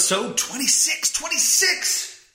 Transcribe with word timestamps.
episode 0.00 0.34
26, 0.38 1.12
26. 1.12 2.26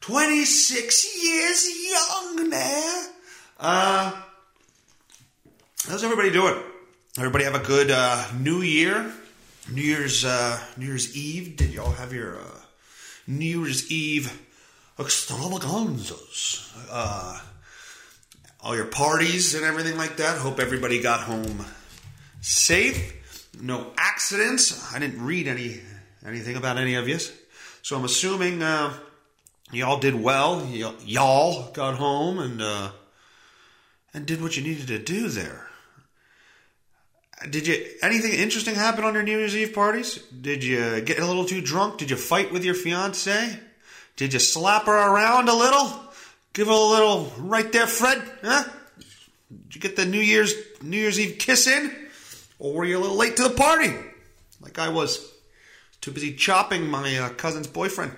26 0.00 1.22
years 1.22 1.68
young 1.90 2.48
now. 2.48 3.02
Uh, 3.60 4.22
how's 5.86 6.02
everybody 6.02 6.30
doing? 6.30 6.58
Everybody 7.18 7.44
have 7.44 7.54
a 7.54 7.58
good 7.58 7.90
uh, 7.90 8.24
New 8.40 8.62
Year? 8.62 9.12
New 9.70 9.82
Year's 9.82 10.24
uh, 10.24 10.58
New 10.78 10.86
Year's 10.86 11.14
Eve? 11.14 11.58
Did 11.58 11.74
y'all 11.74 11.92
have 11.92 12.14
your 12.14 12.38
uh, 12.38 12.60
New 13.26 13.64
Year's 13.64 13.92
Eve 13.92 14.32
extravaganzas? 14.98 16.72
Uh, 16.90 17.38
all 18.62 18.74
your 18.74 18.86
parties 18.86 19.54
and 19.54 19.66
everything 19.66 19.98
like 19.98 20.16
that. 20.16 20.38
Hope 20.38 20.58
everybody 20.58 21.02
got 21.02 21.20
home 21.20 21.66
safe. 22.40 23.50
No 23.60 23.92
accidents. 23.98 24.94
I 24.94 24.98
didn't 24.98 25.22
read 25.22 25.48
any 25.48 25.82
anything 26.26 26.56
about 26.56 26.78
any 26.78 26.94
of 26.94 27.08
you, 27.08 27.18
so 27.82 27.96
I'm 27.96 28.04
assuming 28.04 28.62
uh, 28.62 28.92
y'all 29.72 29.98
did 29.98 30.14
well. 30.14 30.60
Y- 30.60 30.94
y'all 31.04 31.70
got 31.72 31.96
home 31.96 32.38
and 32.38 32.62
uh, 32.62 32.90
and 34.14 34.26
did 34.26 34.42
what 34.42 34.56
you 34.56 34.62
needed 34.62 34.86
to 34.88 34.98
do 34.98 35.28
there. 35.28 35.68
Did 37.50 37.66
you 37.66 37.84
anything 38.02 38.32
interesting 38.32 38.74
happen 38.74 39.04
on 39.04 39.14
your 39.14 39.22
New 39.22 39.36
Year's 39.36 39.56
Eve 39.56 39.74
parties? 39.74 40.18
Did 40.40 40.62
you 40.62 41.00
get 41.00 41.18
a 41.18 41.26
little 41.26 41.44
too 41.44 41.60
drunk? 41.60 41.98
Did 41.98 42.10
you 42.10 42.16
fight 42.16 42.52
with 42.52 42.64
your 42.64 42.74
fiance? 42.74 43.58
Did 44.16 44.32
you 44.32 44.38
slap 44.38 44.86
her 44.86 44.92
around 44.92 45.48
a 45.48 45.54
little? 45.54 45.90
Give 46.52 46.68
her 46.68 46.72
a 46.72 46.76
little 46.76 47.32
right 47.38 47.72
there, 47.72 47.86
Fred? 47.86 48.22
Huh? 48.42 48.64
Did 49.50 49.74
you 49.74 49.80
get 49.80 49.96
the 49.96 50.04
New 50.04 50.20
Year's 50.20 50.54
New 50.82 50.98
Year's 50.98 51.18
Eve 51.18 51.38
kiss 51.38 51.66
in? 51.66 51.96
Or 52.58 52.74
were 52.74 52.84
you 52.84 52.98
a 52.98 53.00
little 53.00 53.16
late 53.16 53.36
to 53.38 53.42
the 53.44 53.50
party? 53.50 53.92
Like 54.60 54.78
I 54.78 54.90
was. 54.90 55.31
Too 56.02 56.10
busy 56.10 56.34
chopping 56.34 56.88
my 56.88 57.16
uh, 57.16 57.28
cousin's 57.30 57.66
boyfriend. 57.68 58.12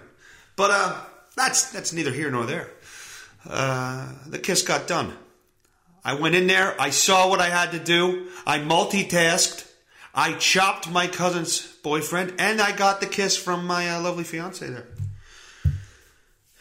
But 0.57 0.71
uh, 0.73 1.01
that's 1.37 1.71
that's 1.71 1.93
neither 1.93 2.11
here 2.11 2.31
nor 2.31 2.47
there. 2.47 2.71
Uh, 3.49 4.09
the 4.27 4.39
kiss 4.39 4.63
got 4.63 4.89
done. 4.89 5.13
I 6.05 6.15
went 6.15 6.35
in 6.35 6.47
there. 6.47 6.79
I 6.81 6.91
saw 6.91 7.29
what 7.29 7.41
I 7.41 7.51
had 7.51 7.73
to 7.73 7.79
do. 7.79 8.29
I 8.47 8.59
multitasked. 8.59 9.71
I 10.15 10.35
chopped 10.35 10.91
my 10.91 11.07
cousin's 11.07 11.61
boyfriend, 11.83 12.35
and 12.39 12.61
I 12.61 12.75
got 12.75 13.01
the 13.01 13.07
kiss 13.07 13.37
from 13.37 13.67
my 13.67 13.91
uh, 13.91 14.01
lovely 14.01 14.25
fiance 14.25 14.67
there. 14.67 14.87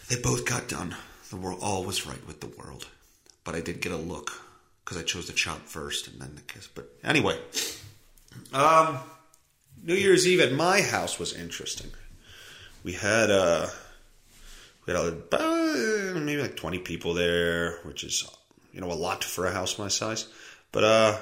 They 0.10 0.20
both 0.20 0.46
got 0.46 0.68
done. 0.68 0.96
The 1.30 1.38
world 1.38 1.60
all 1.62 1.84
was 1.84 2.06
right 2.06 2.26
with 2.28 2.42
the 2.42 2.48
world, 2.48 2.88
but 3.44 3.56
I 3.56 3.62
did 3.62 3.82
get 3.82 3.92
a 3.92 3.98
look 3.98 4.32
because 4.84 4.98
I 4.98 5.04
chose 5.04 5.28
to 5.28 5.34
chop 5.34 5.68
first 5.68 6.08
and 6.08 6.20
then 6.20 6.36
the 6.36 6.42
kiss. 6.42 6.68
But 6.68 6.90
anyway, 7.04 7.38
um, 8.54 9.00
New 9.86 9.96
Year's 9.96 10.26
Eve 10.26 10.40
at 10.40 10.54
my 10.54 10.82
house 10.82 11.20
was 11.20 11.34
interesting. 11.34 11.92
We 12.86 12.94
had 12.94 13.30
uh, 13.30 13.68
we 14.86 14.94
had 14.94 15.14
maybe 16.16 16.42
like 16.42 16.56
twenty 16.56 16.80
people 16.80 17.14
there, 17.14 17.80
which 17.84 18.06
is 18.06 18.26
you 18.72 18.80
know 18.80 18.92
a 18.92 18.94
lot 18.94 19.26
for 19.26 19.46
a 19.46 19.52
house 19.52 19.78
my 19.78 19.90
size. 19.90 20.28
But 20.72 20.84
uh, 20.86 21.18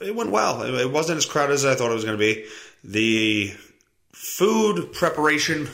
it 0.00 0.16
went 0.16 0.30
well. 0.30 0.62
It 0.62 0.90
wasn't 0.90 1.18
as 1.18 1.26
crowded 1.26 1.52
as 1.52 1.66
I 1.66 1.74
thought 1.74 1.90
it 1.90 1.94
was 1.94 2.06
going 2.06 2.18
to 2.18 2.34
be. 2.34 2.46
The 2.82 3.54
food 4.12 4.94
preparation, 4.94 5.68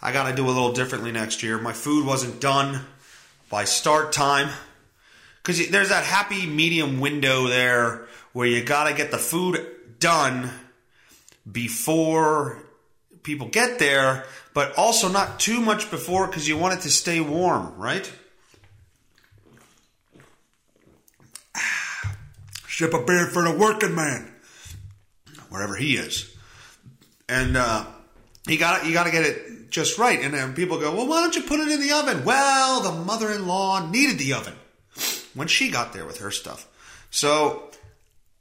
I 0.00 0.12
got 0.12 0.30
to 0.30 0.34
do 0.34 0.46
a 0.46 0.48
little 0.48 0.72
differently 0.72 1.12
next 1.12 1.42
year. 1.42 1.58
My 1.58 1.74
food 1.74 2.06
wasn't 2.06 2.40
done 2.40 2.86
by 3.50 3.64
start 3.64 4.12
time 4.12 4.48
because 5.42 5.68
there's 5.68 5.90
that 5.90 6.04
happy 6.04 6.46
medium 6.46 7.00
window 7.00 7.48
there 7.48 8.06
where 8.32 8.46
you 8.46 8.62
got 8.62 8.88
to 8.88 8.94
get 8.94 9.10
the 9.10 9.18
food 9.18 9.74
done 9.98 10.50
before 11.50 12.62
people 13.22 13.48
get 13.48 13.78
there, 13.78 14.24
but 14.54 14.76
also 14.76 15.08
not 15.08 15.38
too 15.38 15.60
much 15.60 15.90
before 15.90 16.26
because 16.26 16.48
you 16.48 16.56
want 16.56 16.78
it 16.78 16.80
to 16.82 16.90
stay 16.90 17.20
warm, 17.20 17.76
right? 17.76 18.10
Ship 22.66 22.92
a 22.92 23.04
beer 23.04 23.26
for 23.26 23.42
the 23.42 23.56
working 23.56 23.94
man, 23.94 24.32
wherever 25.48 25.76
he 25.76 25.96
is, 25.96 26.34
and 27.28 27.56
uh, 27.56 27.84
you 28.46 28.58
got 28.58 28.86
you 28.86 28.92
got 28.92 29.04
to 29.04 29.10
get 29.10 29.24
it 29.24 29.70
just 29.70 29.98
right. 29.98 30.20
And 30.20 30.32
then 30.32 30.54
people 30.54 30.78
go, 30.78 30.94
"Well, 30.94 31.06
why 31.06 31.20
don't 31.20 31.36
you 31.36 31.42
put 31.42 31.60
it 31.60 31.68
in 31.70 31.80
the 31.80 31.92
oven?" 31.92 32.24
Well, 32.24 32.82
the 32.82 32.92
mother-in-law 32.92 33.90
needed 33.90 34.18
the 34.18 34.32
oven 34.34 34.54
when 35.34 35.48
she 35.48 35.70
got 35.70 35.92
there 35.92 36.06
with 36.06 36.18
her 36.18 36.30
stuff, 36.30 36.66
so 37.10 37.67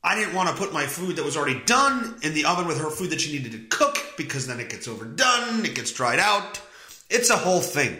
I 0.03 0.15
didn't 0.15 0.35
want 0.35 0.49
to 0.49 0.55
put 0.55 0.73
my 0.73 0.85
food 0.85 1.15
that 1.15 1.25
was 1.25 1.35
already 1.35 1.59
done 1.65 2.15
in 2.21 2.33
the 2.33 2.45
oven 2.45 2.67
with 2.67 2.79
her 2.79 2.89
food 2.89 3.09
that 3.09 3.21
she 3.21 3.31
needed 3.31 3.51
to 3.51 3.59
cook 3.75 3.97
because 4.15 4.47
then 4.47 4.59
it 4.59 4.69
gets 4.69 4.87
overdone, 4.87 5.65
it 5.65 5.75
gets 5.75 5.91
dried 5.91 6.19
out. 6.19 6.61
It's 7.09 7.29
a 7.29 7.37
whole 7.37 7.61
thing. 7.61 7.97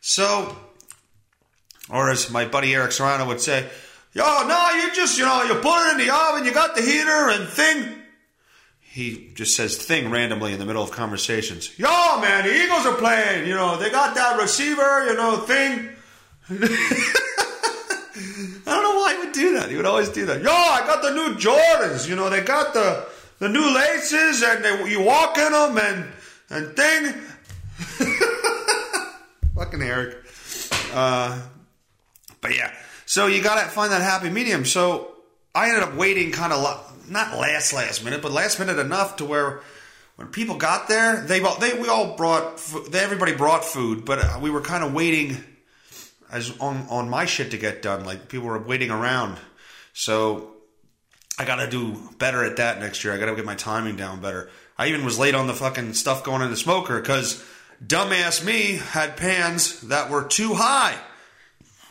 So, 0.00 0.56
or 1.90 2.10
as 2.10 2.30
my 2.30 2.44
buddy 2.44 2.74
Eric 2.74 2.92
Serrano 2.92 3.26
would 3.26 3.40
say, 3.40 3.66
yo, 4.12 4.46
no, 4.46 4.70
you 4.76 4.94
just, 4.94 5.18
you 5.18 5.24
know, 5.24 5.42
you 5.42 5.54
put 5.54 5.88
it 5.88 5.92
in 5.92 6.06
the 6.06 6.14
oven, 6.14 6.44
you 6.44 6.52
got 6.52 6.76
the 6.76 6.82
heater 6.82 7.30
and 7.30 7.48
thing. 7.48 8.02
He 8.80 9.30
just 9.34 9.56
says 9.56 9.76
thing 9.76 10.10
randomly 10.10 10.52
in 10.52 10.58
the 10.58 10.64
middle 10.64 10.82
of 10.82 10.90
conversations. 10.90 11.78
Yo, 11.78 12.20
man, 12.20 12.44
the 12.44 12.64
Eagles 12.64 12.86
are 12.86 12.96
playing, 12.96 13.46
you 13.46 13.54
know, 13.54 13.78
they 13.78 13.90
got 13.90 14.14
that 14.14 14.40
receiver, 14.40 15.06
you 15.06 15.14
know, 15.14 15.38
thing. 15.38 15.90
do 19.36 19.54
that. 19.54 19.70
He 19.70 19.76
would 19.76 19.86
always 19.86 20.08
do 20.08 20.26
that. 20.26 20.42
Yo, 20.42 20.50
I 20.50 20.80
got 20.86 21.02
the 21.02 21.10
new 21.10 21.34
Jordans. 21.34 22.08
You 22.08 22.16
know, 22.16 22.28
they 22.28 22.40
got 22.40 22.74
the 22.74 23.06
the 23.38 23.48
new 23.48 23.74
laces, 23.74 24.42
and 24.42 24.64
they, 24.64 24.90
you 24.90 25.02
walk 25.02 25.38
in 25.38 25.52
them, 25.52 25.78
and 25.78 26.12
and 26.50 26.76
thing. 26.76 27.14
Fucking 29.54 29.82
Eric. 29.82 30.16
Uh, 30.92 31.40
but 32.40 32.56
yeah, 32.56 32.72
so 33.04 33.26
you 33.26 33.42
gotta 33.42 33.68
find 33.68 33.92
that 33.92 34.02
happy 34.02 34.30
medium. 34.30 34.64
So 34.64 35.14
I 35.54 35.68
ended 35.68 35.82
up 35.82 35.94
waiting 35.94 36.32
kind 36.32 36.52
of 36.52 37.10
not 37.10 37.38
last 37.38 37.72
last 37.72 38.04
minute, 38.04 38.22
but 38.22 38.32
last 38.32 38.58
minute 38.58 38.78
enough 38.78 39.16
to 39.16 39.24
where 39.24 39.60
when 40.16 40.28
people 40.28 40.56
got 40.56 40.88
there, 40.88 41.22
they 41.22 41.40
bought 41.40 41.60
they 41.60 41.78
we 41.78 41.88
all 41.88 42.16
brought 42.16 42.58
they, 42.90 42.98
everybody 43.00 43.34
brought 43.34 43.64
food, 43.64 44.04
but 44.04 44.40
we 44.40 44.50
were 44.50 44.62
kind 44.62 44.82
of 44.82 44.94
waiting 44.94 45.36
as 46.30 46.56
on 46.58 46.86
on 46.88 47.08
my 47.08 47.24
shit 47.24 47.50
to 47.52 47.58
get 47.58 47.82
done. 47.82 48.04
Like 48.04 48.28
people 48.28 48.46
were 48.46 48.58
waiting 48.58 48.90
around, 48.90 49.38
so 49.92 50.54
I 51.38 51.44
got 51.44 51.56
to 51.56 51.68
do 51.68 51.96
better 52.18 52.44
at 52.44 52.56
that 52.56 52.80
next 52.80 53.04
year. 53.04 53.12
I 53.12 53.18
got 53.18 53.26
to 53.26 53.36
get 53.36 53.44
my 53.44 53.54
timing 53.54 53.96
down 53.96 54.20
better. 54.20 54.50
I 54.78 54.88
even 54.88 55.04
was 55.04 55.18
late 55.18 55.34
on 55.34 55.46
the 55.46 55.54
fucking 55.54 55.94
stuff 55.94 56.24
going 56.24 56.42
in 56.42 56.50
the 56.50 56.56
smoker 56.56 57.00
because 57.00 57.44
dumbass 57.84 58.44
me 58.44 58.76
had 58.76 59.16
pans 59.16 59.80
that 59.82 60.10
were 60.10 60.24
too 60.24 60.54
high. 60.54 60.98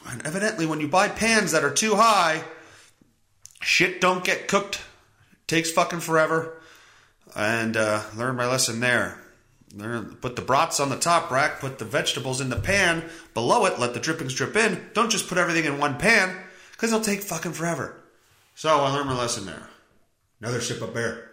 And 0.08 0.26
evidently, 0.26 0.66
when 0.66 0.80
you 0.80 0.88
buy 0.88 1.10
pans 1.10 1.52
that 1.52 1.64
are 1.64 1.74
too 1.74 1.96
high, 1.96 2.44
shit 3.62 4.02
don't 4.02 4.24
get 4.24 4.48
cooked. 4.48 4.82
takes 5.48 5.72
fucking 5.72 6.00
forever. 6.00 6.62
And 7.36 7.76
uh, 7.76 8.04
learned 8.16 8.38
my 8.38 8.48
lesson 8.48 8.80
there. 8.80 9.20
Put 9.78 10.36
the 10.36 10.42
brats 10.42 10.80
on 10.80 10.90
the 10.90 10.98
top 10.98 11.30
rack, 11.32 11.60
put 11.60 11.80
the 11.80 11.86
vegetables 11.86 12.40
in 12.40 12.50
the 12.50 12.56
pan 12.56 13.04
below 13.34 13.66
it, 13.66 13.78
let 13.78 13.94
the 13.94 14.00
drippings 14.00 14.34
drip 14.34 14.56
in. 14.56 14.90
Don't 14.94 15.12
just 15.12 15.28
put 15.28 15.38
everything 15.38 15.66
in 15.66 15.80
one 15.80 15.98
pan, 15.98 16.36
because 16.72 16.94
it'll 16.94 17.04
take 17.04 17.22
fucking 17.22 17.52
forever. 17.52 18.02
So 18.56 18.70
I 18.70 18.94
learned 18.94 19.10
my 19.10 19.18
lesson 19.18 19.46
there. 19.46 19.68
Another 20.40 20.62
sip 20.62 20.82
of 20.82 20.94
beer. 20.94 21.30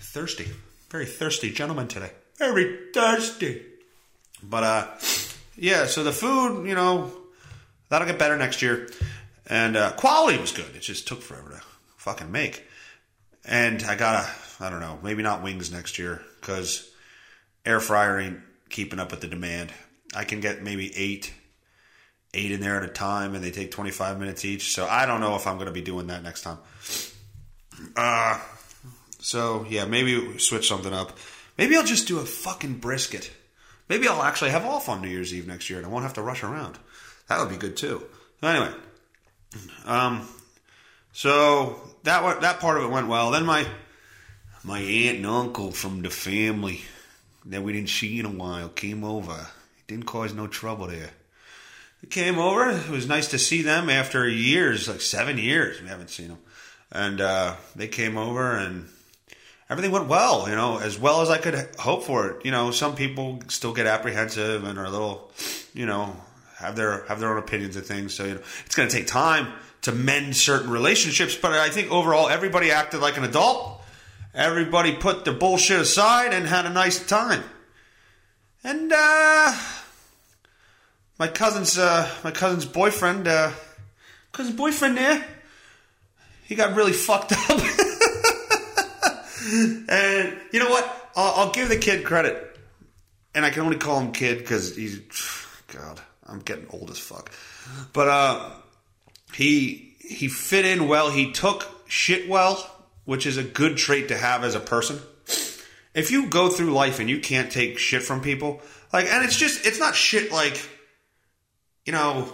Thirsty. 0.00 0.48
Very 0.90 1.06
thirsty 1.06 1.52
gentleman 1.52 1.86
today. 1.86 2.10
Very 2.36 2.90
thirsty. 2.92 3.62
But 4.42 4.64
uh 4.64 4.86
yeah, 5.56 5.86
so 5.86 6.02
the 6.02 6.12
food, 6.12 6.66
you 6.66 6.74
know, 6.74 7.12
that'll 7.88 8.08
get 8.08 8.18
better 8.18 8.36
next 8.36 8.60
year. 8.60 8.88
And 9.46 9.76
uh, 9.76 9.92
quality 9.92 10.38
was 10.38 10.52
good. 10.52 10.74
It 10.74 10.80
just 10.80 11.06
took 11.06 11.22
forever 11.22 11.50
to 11.50 11.62
fucking 11.96 12.32
make. 12.32 12.64
And 13.44 13.82
I 13.84 13.94
gotta 13.94 14.28
I 14.60 14.70
don't 14.70 14.80
know, 14.80 14.98
maybe 15.02 15.22
not 15.22 15.42
wings 15.42 15.70
next 15.70 15.98
year 15.98 16.22
because 16.40 16.90
air 17.64 17.80
fryer 17.80 18.18
ain't 18.18 18.40
keeping 18.70 18.98
up 18.98 19.10
with 19.10 19.20
the 19.20 19.28
demand. 19.28 19.72
I 20.14 20.24
can 20.24 20.40
get 20.40 20.62
maybe 20.62 20.96
eight, 20.96 21.32
eight 22.32 22.52
in 22.52 22.60
there 22.60 22.76
at 22.76 22.88
a 22.88 22.92
time, 22.92 23.34
and 23.34 23.44
they 23.44 23.50
take 23.50 23.70
twenty 23.70 23.90
five 23.90 24.18
minutes 24.18 24.44
each. 24.44 24.72
So 24.74 24.86
I 24.86 25.06
don't 25.06 25.20
know 25.20 25.36
if 25.36 25.46
I'm 25.46 25.56
going 25.56 25.66
to 25.66 25.72
be 25.72 25.82
doing 25.82 26.06
that 26.06 26.22
next 26.22 26.42
time. 26.42 26.58
Uh 27.96 28.40
so 29.18 29.66
yeah, 29.68 29.84
maybe 29.84 30.38
switch 30.38 30.68
something 30.68 30.92
up. 30.92 31.18
Maybe 31.58 31.76
I'll 31.76 31.84
just 31.84 32.08
do 32.08 32.18
a 32.18 32.24
fucking 32.24 32.74
brisket. 32.78 33.30
Maybe 33.88 34.08
I'll 34.08 34.22
actually 34.22 34.50
have 34.50 34.64
off 34.64 34.88
on 34.88 35.02
New 35.02 35.08
Year's 35.08 35.32
Eve 35.34 35.46
next 35.46 35.70
year, 35.70 35.78
and 35.78 35.86
I 35.86 35.90
won't 35.90 36.04
have 36.04 36.14
to 36.14 36.22
rush 36.22 36.42
around. 36.42 36.78
That 37.28 37.40
would 37.40 37.48
be 37.48 37.56
good 37.56 37.76
too. 37.76 38.04
Anyway, 38.42 38.72
um, 39.84 40.28
so 41.12 41.80
that 42.04 42.40
that 42.40 42.60
part 42.60 42.78
of 42.78 42.84
it 42.84 42.90
went 42.90 43.08
well. 43.08 43.30
Then 43.30 43.44
my 43.44 43.66
my 44.66 44.80
aunt 44.80 45.18
and 45.18 45.26
uncle 45.26 45.70
from 45.70 46.02
the 46.02 46.10
family 46.10 46.80
that 47.44 47.62
we 47.62 47.72
didn't 47.72 47.88
see 47.88 48.18
in 48.18 48.26
a 48.26 48.30
while 48.30 48.68
came 48.68 49.04
over. 49.04 49.46
It 49.78 49.86
didn't 49.86 50.06
cause 50.06 50.34
no 50.34 50.48
trouble 50.48 50.88
there. 50.88 51.10
They 52.02 52.08
came 52.08 52.36
over. 52.40 52.70
It 52.70 52.88
was 52.88 53.06
nice 53.06 53.28
to 53.28 53.38
see 53.38 53.62
them 53.62 53.88
after 53.88 54.28
years, 54.28 54.88
like 54.88 55.00
seven 55.00 55.38
years. 55.38 55.80
We 55.80 55.86
haven't 55.86 56.10
seen 56.10 56.28
them, 56.28 56.38
and 56.90 57.20
uh, 57.20 57.54
they 57.76 57.86
came 57.86 58.18
over 58.18 58.56
and 58.56 58.88
everything 59.70 59.92
went 59.92 60.08
well. 60.08 60.48
You 60.48 60.56
know, 60.56 60.78
as 60.78 60.98
well 60.98 61.22
as 61.22 61.30
I 61.30 61.38
could 61.38 61.54
hope 61.78 62.02
for 62.02 62.28
it. 62.30 62.44
You 62.44 62.50
know, 62.50 62.72
some 62.72 62.96
people 62.96 63.38
still 63.46 63.72
get 63.72 63.86
apprehensive 63.86 64.64
and 64.64 64.80
are 64.80 64.84
a 64.84 64.90
little, 64.90 65.30
you 65.74 65.86
know, 65.86 66.16
have 66.58 66.74
their 66.74 67.04
have 67.04 67.20
their 67.20 67.30
own 67.30 67.38
opinions 67.38 67.76
of 67.76 67.86
things. 67.86 68.14
So 68.14 68.24
you 68.24 68.34
know, 68.34 68.40
it's 68.64 68.74
going 68.74 68.88
to 68.88 68.94
take 68.94 69.06
time 69.06 69.52
to 69.82 69.92
mend 69.92 70.36
certain 70.36 70.70
relationships. 70.70 71.36
But 71.36 71.52
I 71.52 71.70
think 71.70 71.92
overall, 71.92 72.28
everybody 72.28 72.72
acted 72.72 73.00
like 73.00 73.16
an 73.16 73.22
adult. 73.22 73.84
Everybody 74.36 74.92
put 74.92 75.24
their 75.24 75.32
bullshit 75.32 75.80
aside 75.80 76.34
and 76.34 76.46
had 76.46 76.66
a 76.66 76.70
nice 76.70 77.04
time. 77.06 77.42
And 78.62 78.92
uh, 78.94 79.58
my 81.18 81.28
cousin's 81.28 81.78
uh, 81.78 82.06
my 82.22 82.32
cousin's 82.32 82.66
boyfriend, 82.66 83.26
uh, 83.26 83.52
cousin's 84.32 84.54
boyfriend 84.54 84.98
there, 84.98 85.24
he 86.44 86.54
got 86.54 86.76
really 86.76 86.92
fucked 86.92 87.32
up. 87.32 87.48
and 89.88 90.38
you 90.52 90.60
know 90.60 90.68
what? 90.68 91.10
I'll, 91.16 91.46
I'll, 91.46 91.52
give 91.52 91.70
the 91.70 91.78
kid 91.78 92.04
credit, 92.04 92.58
and 93.34 93.42
I 93.42 93.48
can 93.48 93.62
only 93.62 93.78
call 93.78 94.00
him 94.00 94.12
kid 94.12 94.36
because 94.38 94.76
he's 94.76 95.00
God. 95.68 95.98
I'm 96.26 96.40
getting 96.40 96.66
old 96.70 96.90
as 96.90 96.98
fuck. 96.98 97.30
But 97.94 98.08
uh, 98.08 98.50
he 99.32 99.94
he 99.98 100.28
fit 100.28 100.66
in 100.66 100.88
well. 100.88 101.10
He 101.10 101.32
took 101.32 101.66
shit 101.88 102.28
well, 102.28 102.70
which 103.06 103.24
is 103.24 103.38
a 103.38 103.42
good 103.42 103.78
trait 103.78 104.08
to 104.08 104.16
have 104.16 104.44
as 104.44 104.54
a 104.54 104.60
person. 104.60 105.00
If 105.94 106.10
you 106.10 106.28
go 106.28 106.50
through 106.50 106.72
life 106.72 107.00
and 107.00 107.08
you 107.08 107.20
can't 107.20 107.50
take 107.50 107.78
shit 107.78 108.02
from 108.02 108.20
people, 108.20 108.60
like, 108.92 109.06
and 109.06 109.24
it's 109.24 109.36
just 109.36 109.64
it's 109.64 109.78
not 109.78 109.94
shit 109.94 110.30
like, 110.30 110.60
you 111.86 111.92
know, 111.94 112.30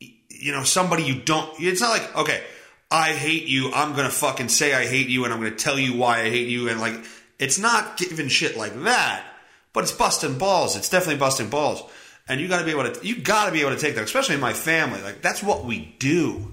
you 0.00 0.50
know 0.52 0.64
somebody 0.64 1.04
you 1.04 1.20
don't. 1.20 1.48
It's 1.60 1.80
not 1.80 1.90
like 1.90 2.16
okay, 2.16 2.42
I 2.90 3.12
hate 3.12 3.46
you. 3.46 3.70
I'm 3.72 3.94
gonna 3.94 4.10
fucking 4.10 4.48
say 4.48 4.74
I 4.74 4.86
hate 4.86 5.08
you, 5.08 5.24
and 5.24 5.32
I'm 5.32 5.38
gonna 5.38 5.54
tell 5.54 5.78
you 5.78 5.96
why 5.96 6.22
I 6.22 6.30
hate 6.30 6.48
you, 6.48 6.68
and 6.68 6.80
like 6.80 6.94
it's 7.38 7.60
not 7.60 7.96
giving 7.96 8.26
shit 8.26 8.56
like 8.56 8.82
that. 8.82 9.24
But 9.72 9.84
it's 9.84 9.92
busting 9.92 10.38
balls. 10.38 10.76
It's 10.76 10.88
definitely 10.88 11.20
busting 11.20 11.50
balls 11.50 11.84
and 12.28 12.40
you 12.40 12.48
got 12.48 12.58
to 12.58 12.64
be 12.64 12.70
able 12.70 12.90
to 12.90 13.06
you 13.06 13.16
got 13.16 13.46
to 13.46 13.52
be 13.52 13.60
able 13.60 13.70
to 13.70 13.78
take 13.78 13.94
that, 13.94 14.04
especially 14.04 14.34
in 14.34 14.40
my 14.40 14.52
family. 14.52 15.00
Like 15.00 15.22
that's 15.22 15.42
what 15.42 15.64
we 15.64 15.94
do, 15.98 16.52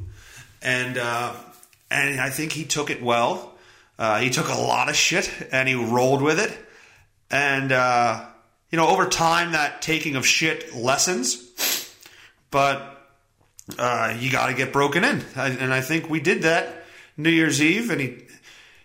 and 0.61 0.97
uh, 0.97 1.33
and 1.89 2.19
I 2.19 2.29
think 2.29 2.51
he 2.51 2.65
took 2.65 2.89
it 2.89 3.01
well. 3.01 3.53
Uh, 3.97 4.19
he 4.19 4.29
took 4.29 4.49
a 4.49 4.55
lot 4.59 4.89
of 4.89 4.95
shit 4.95 5.31
and 5.51 5.69
he 5.69 5.75
rolled 5.75 6.21
with 6.21 6.39
it, 6.39 6.57
and 7.31 7.71
uh, 7.71 8.25
you 8.71 8.77
know 8.77 8.87
over 8.87 9.07
time 9.07 9.53
that 9.53 9.81
taking 9.81 10.15
of 10.15 10.25
shit 10.25 10.75
lessens, 10.75 11.93
but 12.51 13.09
uh, 13.77 14.15
you 14.19 14.31
got 14.31 14.47
to 14.47 14.53
get 14.53 14.73
broken 14.73 15.03
in, 15.03 15.23
and 15.35 15.73
I 15.73 15.81
think 15.81 16.09
we 16.09 16.19
did 16.19 16.41
that 16.43 16.85
New 17.17 17.29
Year's 17.29 17.61
Eve, 17.61 17.89
and 17.89 18.01
he. 18.01 18.21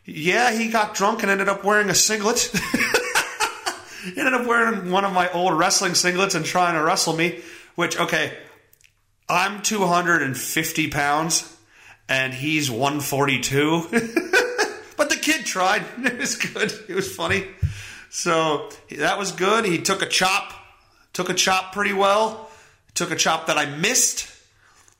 Yeah, 0.07 0.51
he 0.51 0.71
got 0.71 0.95
drunk 0.95 1.23
and 1.23 1.31
ended 1.31 1.49
up 1.49 1.63
wearing 1.63 1.89
a 1.91 1.95
singlet. 1.95 2.51
he 4.03 4.09
ended 4.19 4.35
up 4.35 4.47
wearing 4.47 4.91
one 4.91 5.05
of 5.05 5.13
my 5.13 5.31
old 5.31 5.57
wrestling 5.57 5.93
singlets 5.93 6.35
and 6.35 6.45
trying 6.45 6.75
to 6.75 6.83
wrestle 6.83 7.15
me. 7.15 7.41
Which, 7.77 7.99
okay, 7.99 8.37
I'm 9.29 9.63
250 9.63 10.91
pounds 10.91 11.57
and 12.11 12.35
he's 12.35 12.71
142. 12.71 13.87
but 14.97 15.09
the 15.09 15.17
kid 15.17 15.47
tried. 15.47 15.85
It 16.05 16.19
was 16.19 16.35
good. 16.35 16.73
It 16.89 16.95
was 16.95 17.15
funny. 17.15 17.47
So 18.11 18.69
that 18.91 19.17
was 19.17 19.33
good. 19.33 19.65
He 19.65 19.79
took 19.79 20.03
a 20.03 20.07
chop, 20.07 20.53
took 21.13 21.31
a 21.31 21.35
chop 21.35 21.73
pretty 21.73 21.95
well. 21.95 22.51
Took 22.95 23.13
a 23.13 23.17
chop 23.17 23.47
that 23.47 23.57
I 23.57 23.67
missed. 23.67 24.27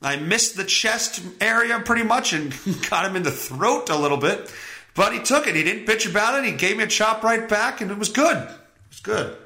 I 0.01 0.17
missed 0.17 0.57
the 0.57 0.65
chest 0.65 1.21
area 1.41 1.81
pretty 1.81 2.05
much 2.05 2.33
and 2.33 2.55
got 2.89 3.05
him 3.05 3.17
in 3.17 3.25
the 3.25 3.33
throat 3.33 3.91
a 3.91 3.97
little 3.97 4.17
bit. 4.17 4.51
But 4.95 5.13
he 5.13 5.19
took 5.19 5.47
it. 5.49 5.57
He 5.57 5.65
didn't 5.65 5.87
bitch 5.87 6.09
about 6.09 6.39
it. 6.39 6.45
He 6.45 6.53
gave 6.53 6.77
me 6.77 6.85
a 6.85 6.87
chop 6.87 7.23
right 7.23 7.49
back, 7.49 7.81
and 7.81 7.91
it 7.91 7.99
was 7.99 8.09
good. 8.09 8.37
It 8.37 8.89
was 8.89 9.01
good. 9.01 9.37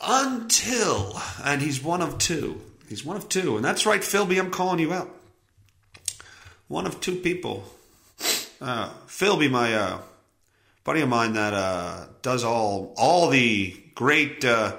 Until, 0.00 1.20
and 1.44 1.62
he's 1.62 1.82
one 1.82 2.02
of 2.02 2.18
two. 2.18 2.60
He's 2.88 3.04
one 3.04 3.16
of 3.16 3.28
two. 3.28 3.56
And 3.56 3.64
that's 3.64 3.86
right, 3.86 4.00
Philby, 4.00 4.38
I'm 4.38 4.50
calling 4.50 4.78
you 4.78 4.92
out. 4.92 5.17
One 6.68 6.86
of 6.86 7.00
two 7.00 7.16
people. 7.16 7.64
Uh, 8.60 8.90
Philby, 9.06 9.50
my 9.50 9.74
uh, 9.74 9.98
buddy 10.84 11.00
of 11.00 11.08
mine 11.08 11.34
that 11.34 11.54
uh, 11.54 12.06
does 12.22 12.44
all 12.44 12.94
all 12.96 13.28
the 13.28 13.74
great 13.94 14.44
uh, 14.44 14.76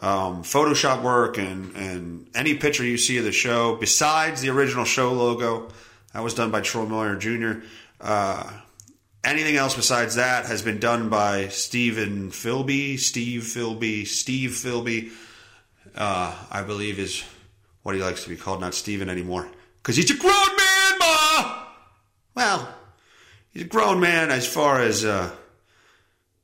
um, 0.00 0.42
Photoshop 0.42 1.02
work 1.02 1.38
and, 1.38 1.74
and 1.76 2.28
any 2.34 2.54
picture 2.54 2.84
you 2.84 2.96
see 2.96 3.18
of 3.18 3.24
the 3.24 3.32
show, 3.32 3.76
besides 3.76 4.40
the 4.40 4.50
original 4.50 4.84
show 4.84 5.12
logo, 5.12 5.68
that 6.12 6.22
was 6.22 6.34
done 6.34 6.50
by 6.50 6.60
Troy 6.60 6.86
Miller 6.86 7.16
Jr. 7.16 7.64
Uh, 8.00 8.50
Anything 9.24 9.54
else 9.54 9.76
besides 9.76 10.16
that 10.16 10.46
has 10.46 10.62
been 10.62 10.80
done 10.80 11.08
by 11.08 11.46
Stephen 11.46 12.32
Philby, 12.32 12.98
Steve 12.98 13.42
Philby, 13.42 14.04
Steve 14.04 14.50
Philby. 14.50 15.12
Uh, 15.94 16.34
I 16.50 16.62
believe 16.64 16.98
is 16.98 17.22
what 17.84 17.94
he 17.94 18.02
likes 18.02 18.24
to 18.24 18.28
be 18.28 18.36
called, 18.36 18.60
not 18.60 18.74
Steven 18.74 19.08
anymore. 19.08 19.48
Because 19.80 19.94
he's 19.94 20.10
a 20.10 20.16
grown 20.16 20.56
man, 20.56 20.61
Ma! 21.02 21.64
Well, 22.34 22.74
he's 23.52 23.62
a 23.62 23.66
grown 23.66 24.00
man 24.00 24.30
as 24.30 24.46
far 24.46 24.80
as 24.80 25.04
uh, 25.04 25.30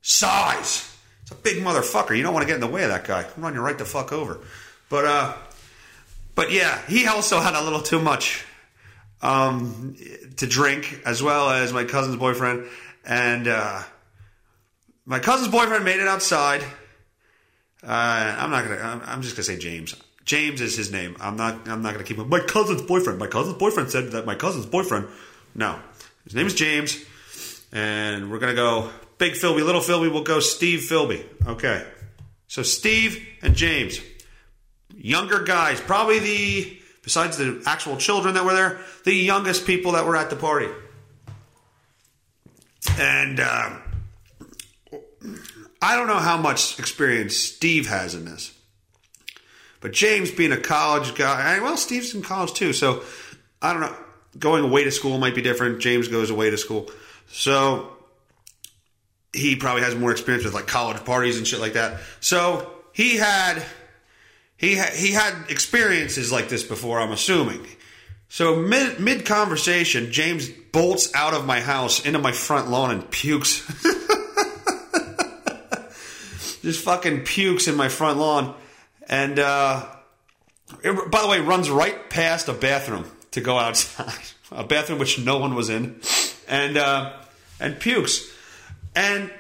size. 0.03 0.95
It's 1.23 1.31
a 1.31 1.35
big 1.35 1.62
motherfucker. 1.62 2.17
You 2.17 2.23
don't 2.23 2.35
want 2.35 2.43
to 2.43 2.47
get 2.47 2.55
in 2.55 2.61
the 2.61 2.67
way 2.67 2.83
of 2.83 2.91
that 2.91 3.05
guy. 3.05 3.27
Run 3.37 3.55
you 3.55 3.61
right 3.61 3.77
the 3.77 3.85
fuck 3.85 4.12
over. 4.12 4.41
But 4.88 5.05
uh, 5.05 5.37
but 6.35 6.53
yeah, 6.53 6.81
he 6.87 7.07
also 7.07 7.41
had 7.41 7.55
a 7.55 7.62
little 7.62 7.81
too 7.81 8.00
much 8.00 8.45
um, 9.23 9.97
to 10.37 10.47
drink, 10.47 11.03
as 11.05 11.23
well 11.23 11.50
as 11.50 11.73
my 11.73 11.85
cousin's 11.85 12.17
boyfriend. 12.17 12.67
And 13.05 13.49
uh, 13.49 13.83
my 15.05 15.19
cousin's 15.19 15.50
boyfriend 15.50 15.85
made 15.85 16.00
it 16.00 16.09
outside. 16.09 16.62
Uh, 17.83 18.37
I'm 18.38 18.50
not 18.50 18.65
gonna. 18.65 19.03
I'm 19.07 19.23
just 19.23 19.37
gonna 19.37 19.45
say 19.45 19.59
James. 19.59 19.95
James 20.28 20.61
is 20.61 20.76
his 20.76 20.92
name. 20.92 21.16
I'm 21.20 21.37
not. 21.37 21.66
I'm 21.66 21.80
not 21.80 21.94
gonna 21.94 22.04
keep 22.04 22.18
him. 22.18 22.28
My 22.28 22.40
cousin's 22.40 22.82
boyfriend. 22.82 23.18
My 23.18 23.26
cousin's 23.26 23.56
boyfriend 23.56 23.90
said 23.90 24.12
that 24.12 24.26
my 24.26 24.35
cousin's 24.35 24.66
boyfriend. 24.66 25.08
No, 25.54 25.80
his 26.25 26.35
name 26.35 26.47
is 26.47 26.54
James, 26.54 27.02
and 27.73 28.30
we're 28.30 28.38
gonna 28.38 28.54
go 28.54 28.90
Big 29.16 29.32
Philby, 29.32 29.64
Little 29.64 29.80
Philby. 29.80 30.12
We'll 30.12 30.25
go 30.25 30.40
Steve 30.40 30.80
Philby. 30.80 31.25
Okay. 31.47 31.82
So 32.47 32.62
Steve 32.62 33.26
and 33.40 33.56
James, 33.56 34.00
younger 34.94 35.44
guys, 35.44 35.80
probably 35.80 36.18
the 36.18 36.78
besides 37.02 37.38
the 37.38 37.62
actual 37.64 37.97
children 37.97 38.35
that 38.35 38.44
were 38.44 38.52
there, 38.52 38.80
the 39.04 39.14
youngest 39.14 39.66
people 39.66 39.92
that 39.92 40.04
were 40.04 40.14
at 40.14 40.28
the 40.28 40.37
party. 40.37 40.68
And 42.99 43.40
uh, 43.40 43.78
I 45.80 45.97
don't 45.97 46.06
know 46.06 46.18
how 46.18 46.37
much 46.37 46.78
experience 46.78 47.35
Steve 47.35 47.87
has 47.88 48.14
in 48.14 48.26
this. 48.26 48.58
But 49.80 49.92
James, 49.92 50.30
being 50.30 50.52
a 50.52 50.56
college 50.56 51.14
guy, 51.14 51.61
well, 51.61 51.76
Steve's 51.76 52.14
in 52.14 52.23
college 52.23 52.52
too, 52.52 52.73
so 52.73 53.02
I 53.62 53.73
don't 53.73 53.82
know. 53.82 53.97
Going 54.38 54.64
away 54.64 54.85
to 54.85 54.90
school 54.90 55.18
might 55.18 55.35
be 55.35 55.42
different. 55.42 55.80
James 55.80 56.08
goes 56.08 56.30
away 56.30 56.50
to 56.50 56.58
school. 56.58 56.90
So 57.28 57.97
he 59.32 59.56
probably 59.56 59.82
has 59.82 59.94
more 59.94 60.11
experience 60.11 60.44
with 60.44 60.54
like 60.54 60.66
college 60.66 61.04
parties 61.04 61.38
and 61.38 61.47
shit 61.47 61.61
like 61.61 61.75
that. 61.75 62.00
So 62.20 62.70
he 62.92 63.16
had 63.16 63.62
he 64.56 64.76
ha- 64.76 64.90
he 64.92 65.12
had 65.12 65.35
experiences 65.50 66.32
like 66.32 66.49
this 66.49 66.62
before. 66.62 67.00
I'm 67.00 67.12
assuming. 67.12 67.66
So 68.28 68.56
mid 68.56 69.00
mid 69.00 69.25
conversation, 69.25 70.12
James 70.12 70.49
bolts 70.49 71.14
out 71.14 71.32
of 71.32 71.47
my 71.47 71.61
house 71.61 72.04
into 72.04 72.18
my 72.18 72.32
front 72.32 72.68
lawn 72.68 72.90
and 72.90 73.11
pukes. 73.11 73.64
Just 76.62 76.85
fucking 76.85 77.20
pukes 77.23 77.68
in 77.68 77.76
my 77.76 77.88
front 77.88 78.18
lawn, 78.18 78.54
and 79.09 79.38
uh, 79.38 79.87
it, 80.83 81.11
by 81.11 81.23
the 81.23 81.29
way, 81.29 81.41
runs 81.41 81.71
right 81.71 82.11
past 82.11 82.49
a 82.49 82.53
bathroom 82.53 83.05
to 83.33 83.41
go 83.41 83.59
outside, 83.59 84.12
a 84.53 84.65
bathroom 84.65 84.99
which 84.99 85.19
no 85.19 85.38
one 85.38 85.55
was 85.55 85.71
in, 85.71 86.00
and 86.47 86.77
uh, 86.77 87.12
and 87.59 87.81
pukes, 87.81 88.31
and 88.95 89.31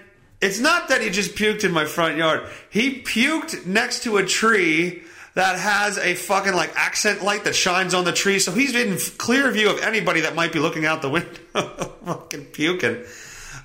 it's 0.40 0.60
not 0.60 0.88
that 0.88 1.02
he 1.02 1.10
just 1.10 1.34
puked 1.34 1.64
in 1.64 1.72
my 1.72 1.84
front 1.84 2.16
yard. 2.16 2.48
He 2.70 3.02
puked 3.02 3.66
next 3.66 4.04
to 4.04 4.16
a 4.18 4.24
tree 4.24 5.02
that 5.34 5.58
has 5.58 5.98
a 5.98 6.14
fucking 6.14 6.54
like 6.54 6.72
accent 6.74 7.22
light 7.22 7.44
that 7.44 7.54
shines 7.54 7.94
on 7.94 8.04
the 8.04 8.12
tree, 8.12 8.38
so 8.38 8.52
he's 8.52 8.74
in 8.74 8.98
clear 9.18 9.50
view 9.50 9.70
of 9.70 9.80
anybody 9.80 10.22
that 10.22 10.34
might 10.34 10.52
be 10.52 10.58
looking 10.58 10.86
out 10.86 11.02
the 11.02 11.10
window, 11.10 11.30
fucking 12.04 12.46
puking. 12.46 13.04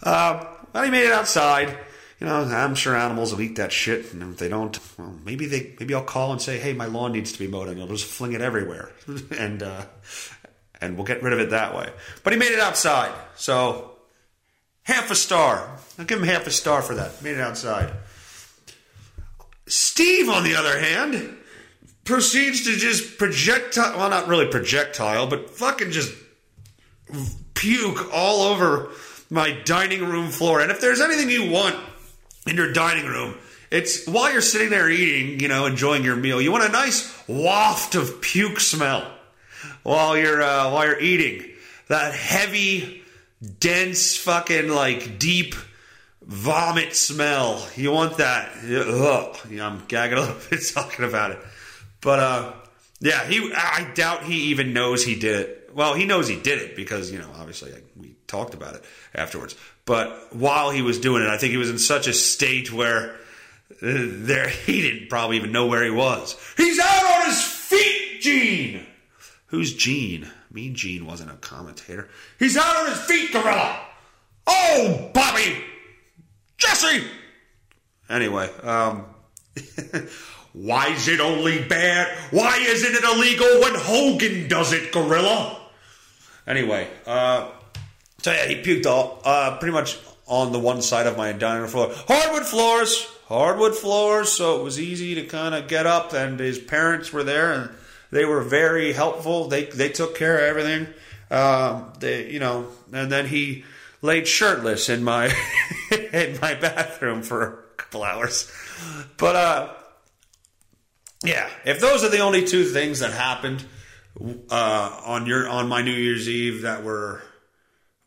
Uh, 0.01 0.45
but 0.71 0.85
he 0.85 0.91
made 0.91 1.05
it 1.05 1.11
outside. 1.11 1.77
You 2.23 2.29
know, 2.29 2.35
I'm 2.45 2.73
sure 2.73 2.95
animals 2.95 3.33
will 3.33 3.41
eat 3.41 3.57
that 3.57 3.73
shit, 3.73 4.13
and 4.13 4.23
if 4.23 4.37
they 4.37 4.47
don't, 4.47 4.79
well, 4.97 5.13
maybe 5.25 5.45
they 5.45 5.75
maybe 5.77 5.93
I'll 5.93 6.05
call 6.05 6.31
and 6.31 6.41
say, 6.41 6.57
"Hey, 6.57 6.71
my 6.71 6.85
lawn 6.85 7.11
needs 7.11 7.33
to 7.33 7.39
be 7.39 7.47
mowed," 7.47 7.67
and 7.67 7.77
they'll 7.77 7.87
just 7.87 8.05
fling 8.05 8.31
it 8.31 8.39
everywhere, 8.39 8.93
and 9.37 9.61
uh, 9.61 9.83
and 10.79 10.95
we'll 10.95 11.05
get 11.05 11.21
rid 11.21 11.33
of 11.33 11.39
it 11.39 11.49
that 11.49 11.75
way. 11.75 11.89
But 12.23 12.31
he 12.31 12.39
made 12.39 12.53
it 12.53 12.61
outside, 12.61 13.11
so 13.35 13.97
half 14.83 15.11
a 15.11 15.15
star. 15.15 15.77
I'll 15.99 16.05
give 16.05 16.17
him 16.17 16.25
half 16.25 16.47
a 16.47 16.51
star 16.51 16.81
for 16.81 16.95
that. 16.95 17.21
Made 17.21 17.35
it 17.35 17.41
outside. 17.41 17.91
Steve, 19.67 20.29
on 20.29 20.45
the 20.45 20.55
other 20.55 20.79
hand, 20.79 21.37
proceeds 22.05 22.63
to 22.63 22.77
just 22.77 23.17
projectile, 23.17 23.97
well, 23.97 24.09
not 24.09 24.29
really 24.29 24.47
projectile, 24.47 25.27
but 25.27 25.49
fucking 25.49 25.91
just 25.91 26.13
puke 27.53 28.13
all 28.13 28.43
over 28.43 28.91
my 29.29 29.51
dining 29.65 30.05
room 30.05 30.29
floor. 30.29 30.61
And 30.61 30.71
if 30.71 30.79
there's 30.79 31.01
anything 31.01 31.29
you 31.29 31.51
want 31.51 31.75
in 32.45 32.55
your 32.55 32.73
dining 32.73 33.05
room, 33.05 33.35
it's 33.71 34.05
while 34.07 34.31
you're 34.31 34.41
sitting 34.41 34.69
there 34.69 34.89
eating, 34.89 35.39
you 35.39 35.47
know, 35.47 35.65
enjoying 35.65 36.03
your 36.03 36.15
meal, 36.15 36.41
you 36.41 36.51
want 36.51 36.63
a 36.63 36.69
nice 36.69 37.11
waft 37.27 37.95
of 37.95 38.21
puke 38.21 38.59
smell 38.59 39.11
while 39.83 40.17
you're 40.17 40.41
uh, 40.41 40.71
while 40.71 40.85
you're 40.85 40.99
eating. 40.99 41.49
That 41.87 42.13
heavy, 42.13 43.01
dense, 43.59 44.15
fucking 44.17 44.69
like 44.69 45.19
deep 45.19 45.55
vomit 46.21 46.95
smell. 46.95 47.67
You 47.75 47.91
want 47.91 48.17
that? 48.17 48.51
Ugh. 48.63 49.37
Yeah, 49.49 49.67
I'm 49.67 49.83
gagging 49.87 50.17
a 50.17 50.21
little 50.21 50.35
bit 50.49 50.61
talking 50.73 51.05
about 51.05 51.31
it. 51.31 51.39
But 52.01 52.19
uh, 52.19 52.53
yeah, 52.99 53.25
he. 53.25 53.51
I 53.55 53.91
doubt 53.95 54.23
he 54.23 54.51
even 54.51 54.73
knows 54.73 55.03
he 55.03 55.15
did 55.15 55.39
it. 55.41 55.71
Well, 55.73 55.95
he 55.95 56.05
knows 56.05 56.27
he 56.27 56.39
did 56.39 56.61
it 56.61 56.75
because 56.75 57.11
you 57.11 57.17
know, 57.17 57.29
obviously, 57.35 57.71
like, 57.71 57.85
we 57.97 58.15
talked 58.27 58.53
about 58.53 58.75
it 58.75 58.83
afterwards. 59.15 59.55
But 59.85 60.33
while 60.33 60.69
he 60.69 60.81
was 60.81 60.99
doing 60.99 61.23
it, 61.23 61.29
I 61.29 61.37
think 61.37 61.51
he 61.51 61.57
was 61.57 61.69
in 61.69 61.79
such 61.79 62.07
a 62.07 62.13
state 62.13 62.71
where 62.71 63.15
uh, 63.71 63.75
there 63.81 64.47
he 64.47 64.81
didn't 64.81 65.09
probably 65.09 65.37
even 65.37 65.51
know 65.51 65.67
where 65.67 65.83
he 65.83 65.89
was. 65.89 66.37
He's 66.55 66.79
out 66.79 67.21
on 67.21 67.25
his 67.29 67.43
feet, 67.43 68.21
Gene. 68.21 68.85
Who's 69.47 69.73
Gene? 69.73 70.29
Mean 70.51 70.75
Gene 70.75 71.05
wasn't 71.05 71.31
a 71.31 71.35
commentator. 71.35 72.09
He's 72.39 72.55
out 72.55 72.75
on 72.77 72.89
his 72.91 72.99
feet, 73.01 73.31
Gorilla. 73.33 73.81
Oh, 74.47 75.09
Bobby, 75.13 75.63
Jesse. 76.57 77.03
Anyway, 78.09 78.49
um, 78.61 79.05
why 80.53 80.89
is 80.89 81.07
it 81.07 81.19
only 81.19 81.63
bad? 81.63 82.15
Why 82.31 82.57
isn't 82.59 82.93
it 82.93 83.03
illegal 83.03 83.61
when 83.61 83.73
Hogan 83.75 84.47
does 84.47 84.73
it, 84.73 84.91
Gorilla? 84.91 85.59
Anyway, 86.45 86.87
uh, 87.05 87.49
so 88.23 88.31
yeah, 88.31 88.45
he 88.45 88.55
puked 88.55 88.85
all, 88.85 89.21
uh, 89.25 89.57
pretty 89.57 89.73
much 89.73 89.99
on 90.27 90.53
the 90.53 90.59
one 90.59 90.81
side 90.81 91.07
of 91.07 91.17
my 91.17 91.33
dining 91.33 91.61
room 91.61 91.69
floor. 91.69 91.91
Hardwood 92.07 92.45
floors, 92.45 93.05
hardwood 93.27 93.75
floors, 93.75 94.31
so 94.31 94.59
it 94.59 94.63
was 94.63 94.79
easy 94.79 95.15
to 95.15 95.25
kind 95.25 95.53
of 95.53 95.67
get 95.67 95.85
up. 95.85 96.13
And 96.13 96.39
his 96.39 96.57
parents 96.57 97.11
were 97.11 97.23
there, 97.23 97.51
and 97.51 97.69
they 98.11 98.23
were 98.23 98.41
very 98.41 98.93
helpful. 98.93 99.49
They 99.49 99.65
they 99.65 99.89
took 99.89 100.15
care 100.15 100.37
of 100.37 100.43
everything. 100.43 100.87
Um, 101.29 101.91
they, 101.99 102.31
you 102.31 102.39
know, 102.39 102.67
and 102.93 103.11
then 103.11 103.27
he 103.27 103.65
laid 104.01 104.25
shirtless 104.25 104.87
in 104.87 105.03
my 105.03 105.25
in 105.91 106.39
my 106.41 106.53
bathroom 106.53 107.23
for 107.23 107.43
a 107.43 107.75
couple 107.75 108.03
hours. 108.03 108.49
But 109.17 109.35
uh, 109.35 109.73
yeah, 111.25 111.49
if 111.65 111.81
those 111.81 112.05
are 112.05 112.09
the 112.09 112.19
only 112.19 112.47
two 112.47 112.63
things 112.63 112.99
that 112.99 113.11
happened 113.11 113.65
uh, 114.49 115.01
on 115.05 115.25
your 115.25 115.49
on 115.49 115.67
my 115.67 115.81
New 115.81 115.91
Year's 115.91 116.29
Eve 116.29 116.61
that 116.61 116.85
were 116.85 117.21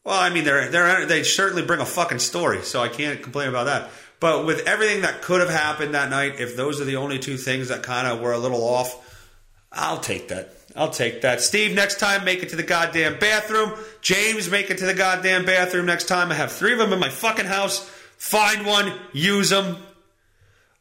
well, 0.07 0.21
I 0.21 0.31
mean, 0.31 0.45
they're 0.45 0.69
they're 0.69 1.05
they 1.05 1.25
certainly 1.25 1.63
bring 1.63 1.81
a 1.81 1.85
fucking 1.85 2.21
story, 2.21 2.63
so 2.63 2.81
I 2.81 2.89
can't 2.89 3.21
complain 3.21 3.49
about 3.49 3.65
that. 3.65 3.91
But 4.21 4.47
with 4.47 4.65
everything 4.65 5.01
that 5.01 5.21
could 5.21 5.41
have 5.41 5.51
happened 5.51 5.95
that 5.95 6.11
night, 6.11 6.39
if 6.39 6.57
those 6.57 6.81
are 6.81 6.85
the 6.85 6.95
only 6.95 7.19
two 7.19 7.37
things 7.37 7.69
that 7.69 7.83
kind 7.83 8.07
of 8.07 8.21
were 8.21 8.33
a 8.33 8.39
little 8.39 8.63
off, 8.63 9.27
I'll 9.73 9.99
take 9.99 10.29
that. 10.29 10.53
I'll 10.77 10.91
take 10.91 11.23
that. 11.23 11.41
Steve, 11.41 11.75
next 11.75 11.99
time, 11.99 12.25
make 12.25 12.45
it 12.45 12.51
to 12.51 12.57
the 12.57 12.63
goddamn 12.63 13.19
bathroom. 13.19 13.73
James, 14.01 14.49
make 14.49 14.71
it 14.71 14.79
to 14.79 14.87
the 14.87 14.95
goddamn 14.95 15.45
bathroom 15.45 15.87
next 15.87 16.05
time. 16.05 16.31
I 16.31 16.35
have 16.37 16.53
three 16.53 16.73
of 16.73 16.79
them 16.79 16.93
in 16.93 17.01
my 17.01 17.11
fucking 17.11 17.47
house. 17.47 17.85
Find 18.17 18.65
one, 18.65 18.93
use 19.13 19.51
them. 19.51 19.77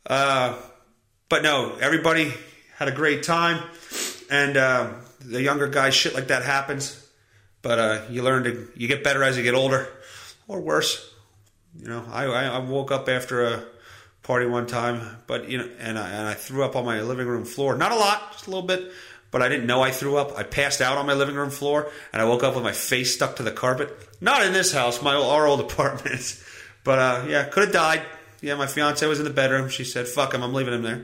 Uh, 0.05 0.55
but 1.29 1.41
no, 1.41 1.75
everybody 1.81 2.31
had 2.75 2.89
a 2.89 2.91
great 2.91 3.23
time, 3.23 3.63
and 4.29 4.55
uh, 4.55 4.91
the 5.19 5.41
younger 5.41 5.67
guys, 5.67 5.95
shit 5.95 6.13
like 6.13 6.27
that 6.27 6.43
happens. 6.43 7.04
But 7.65 7.79
uh, 7.79 8.01
you 8.11 8.21
learn 8.21 8.43
to, 8.43 8.67
you 8.75 8.87
get 8.87 9.03
better 9.03 9.23
as 9.23 9.37
you 9.37 9.41
get 9.41 9.55
older, 9.55 9.87
or 10.47 10.61
worse. 10.61 11.11
You 11.81 11.87
know, 11.87 12.05
I, 12.11 12.25
I 12.25 12.59
woke 12.59 12.91
up 12.91 13.09
after 13.09 13.43
a 13.43 13.63
party 14.21 14.45
one 14.45 14.67
time, 14.67 15.17
but 15.25 15.49
you 15.49 15.57
know, 15.57 15.67
and 15.79 15.97
I, 15.97 16.09
and 16.09 16.27
I 16.27 16.35
threw 16.35 16.63
up 16.63 16.75
on 16.75 16.85
my 16.85 17.01
living 17.01 17.25
room 17.25 17.43
floor. 17.43 17.75
Not 17.75 17.91
a 17.91 17.95
lot, 17.95 18.33
just 18.33 18.45
a 18.45 18.51
little 18.51 18.67
bit, 18.67 18.91
but 19.31 19.41
I 19.41 19.49
didn't 19.49 19.65
know 19.65 19.81
I 19.81 19.89
threw 19.89 20.15
up. 20.17 20.37
I 20.37 20.43
passed 20.43 20.79
out 20.79 20.99
on 20.99 21.07
my 21.07 21.15
living 21.15 21.33
room 21.33 21.49
floor, 21.49 21.89
and 22.13 22.21
I 22.21 22.25
woke 22.25 22.43
up 22.43 22.53
with 22.53 22.63
my 22.63 22.71
face 22.71 23.15
stuck 23.15 23.37
to 23.37 23.43
the 23.43 23.51
carpet. 23.51 23.89
Not 24.21 24.45
in 24.45 24.53
this 24.53 24.71
house, 24.71 25.01
my 25.01 25.15
our 25.15 25.47
old 25.47 25.59
apartment, 25.71 26.39
but 26.83 26.99
uh, 26.99 27.25
yeah, 27.27 27.45
could 27.45 27.63
have 27.63 27.73
died. 27.73 28.03
Yeah, 28.41 28.53
my 28.53 28.67
fiance 28.67 29.03
was 29.07 29.17
in 29.17 29.25
the 29.25 29.31
bedroom. 29.31 29.69
She 29.69 29.85
said, 29.85 30.07
"Fuck 30.07 30.35
him, 30.35 30.43
I'm 30.43 30.53
leaving 30.53 30.75
him 30.75 30.83
there." 30.83 31.03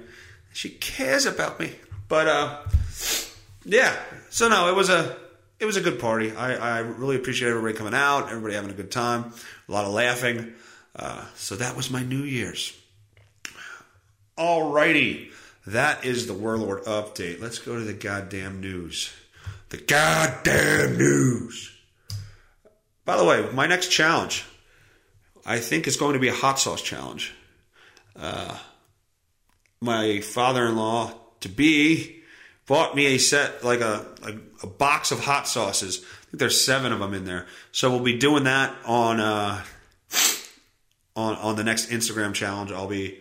She 0.53 0.70
cares 0.70 1.25
about 1.25 1.60
me, 1.60 1.74
but 2.08 2.27
uh, 2.27 2.60
yeah. 3.65 3.96
So 4.30 4.48
no, 4.48 4.70
it 4.70 4.75
was 4.75 4.91
a 4.91 5.18
it 5.62 5.65
was 5.65 5.77
a 5.77 5.82
good 5.82 6.00
party. 6.00 6.36
I, 6.36 6.56
I 6.56 6.80
really 6.80 7.15
appreciate 7.15 7.50
everybody 7.50 7.75
coming 7.75 7.94
out, 7.94 8.30
everybody 8.30 8.56
having 8.56 8.72
a 8.72 8.74
good 8.74 8.89
time, 8.89 9.32
a 9.70 9.72
lot 9.72 9.86
of 9.86 9.94
laughing. 9.94 10.53
Uh, 10.96 11.24
so 11.36 11.56
that 11.56 11.77
was 11.77 11.91
my 11.91 12.01
New 12.01 12.24
Year's. 12.24 12.75
Alrighty, 14.38 15.32
that 15.68 16.03
is 16.03 16.25
the 16.25 16.34
Warlord 16.34 16.84
update. 16.86 17.39
Let's 17.39 17.60
go 17.60 17.75
to 17.75 17.84
the 17.84 17.94
goddamn 17.94 18.60
news. 18.60 19.13
The 19.70 19.77
goddamn 19.77 20.98
news. 20.98 21.72
By 23.06 23.18
the 23.18 23.24
way, 23.24 23.48
my 23.53 23.68
next 23.68 23.89
challenge, 23.89 24.44
I 25.46 25.60
think, 25.60 25.86
is 25.86 25.96
going 25.96 26.13
to 26.13 26.20
be 26.20 26.30
a 26.30 26.34
hot 26.34 26.58
sauce 26.58 26.82
challenge. 26.82 27.36
Uh, 28.15 28.58
my 29.80 30.22
father-in-law 30.22 31.13
to 31.41 31.50
be 31.50 32.21
bought 32.68 32.96
me 32.96 33.08
a 33.08 33.18
set 33.18 33.63
like 33.63 33.82
a, 33.82 34.06
a, 34.24 34.34
a 34.63 34.68
box 34.68 35.12
of 35.12 35.20
hot 35.20 35.48
sauces. 35.48 36.03
I 36.03 36.24
think 36.32 36.39
there's 36.39 36.63
seven 36.63 36.91
of 36.91 37.00
them 37.00 37.13
in 37.13 37.25
there. 37.25 37.48
So 37.72 37.89
we'll 37.91 38.00
be 38.00 38.18
doing 38.18 38.46
that 38.46 38.75
on 38.86 39.20
uh, 39.20 39.63
on 41.15 41.36
on 41.36 41.56
the 41.56 41.63
next 41.63 41.89
Instagram 41.89 42.34
challenge. 42.34 42.72
I'll 42.72 42.88
be 42.88 43.20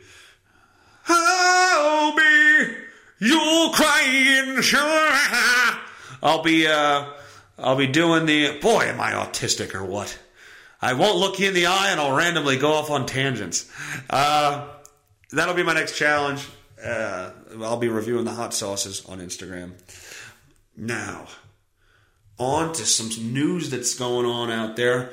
I'll 1.08 2.16
be 2.16 2.74
you'll 3.18 3.70
crying. 3.70 4.62
I'll 6.22 6.42
be 6.42 6.66
uh, 6.66 7.06
I'll 7.58 7.76
be 7.76 7.86
doing 7.86 8.26
the 8.26 8.58
boy. 8.60 8.84
Am 8.84 9.00
I 9.00 9.12
autistic 9.12 9.74
or 9.74 9.84
what? 9.84 10.18
I 10.82 10.94
won't 10.94 11.18
look 11.18 11.38
you 11.38 11.48
in 11.48 11.54
the 11.54 11.66
eye 11.66 11.90
and 11.90 12.00
I'll 12.00 12.16
randomly 12.16 12.56
go 12.56 12.72
off 12.72 12.90
on 12.90 13.04
tangents. 13.04 13.70
Uh, 14.08 14.66
that'll 15.30 15.54
be 15.54 15.62
my 15.62 15.74
next 15.74 15.96
challenge. 15.96 16.46
Uh, 16.82 17.30
I'll 17.62 17.76
be 17.76 17.88
reviewing 17.88 18.24
the 18.24 18.32
hot 18.32 18.54
sauces 18.54 19.04
on 19.06 19.20
Instagram. 19.20 19.72
Now, 20.76 21.26
on 22.38 22.72
to 22.72 22.86
some 22.86 23.32
news 23.32 23.70
that's 23.70 23.94
going 23.94 24.26
on 24.26 24.50
out 24.50 24.76
there. 24.76 25.10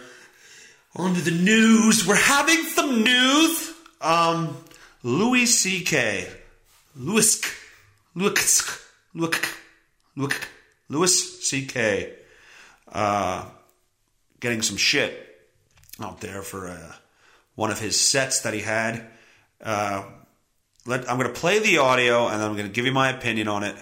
On 0.96 1.14
to 1.14 1.22
the 1.22 1.32
news. 1.32 2.08
We're 2.08 2.16
having 2.16 2.64
some 2.64 3.04
news. 3.04 3.74
Um, 4.02 4.58
Louis 5.04 5.46
C.K. 5.46 6.28
Louis, 6.96 7.42
Louis, 8.16 8.82
Louis, 9.14 9.32
Louis, 10.16 10.34
Louis 10.90 11.44
C.K. 11.44 12.14
Uh, 12.92 13.46
getting 14.40 14.62
some 14.62 14.78
shit 14.78 15.24
out 16.00 16.22
there 16.22 16.42
for 16.42 16.70
uh, 16.70 16.94
one 17.56 17.72
of 17.72 17.80
his 17.80 18.00
sets 18.00 18.42
that 18.42 18.54
he 18.54 18.62
had. 18.62 19.06
Uh, 19.62 20.06
let, 20.88 21.10
I'm 21.10 21.18
going 21.18 21.32
to 21.32 21.40
play 21.40 21.60
the 21.60 21.80
audio 21.80 22.28
and 22.28 22.42
I'm 22.42 22.54
going 22.54 22.66
to 22.66 22.72
give 22.72 22.86
you 22.86 22.92
my 22.92 23.10
opinion 23.10 23.48
on 23.48 23.64
it. 23.64 23.76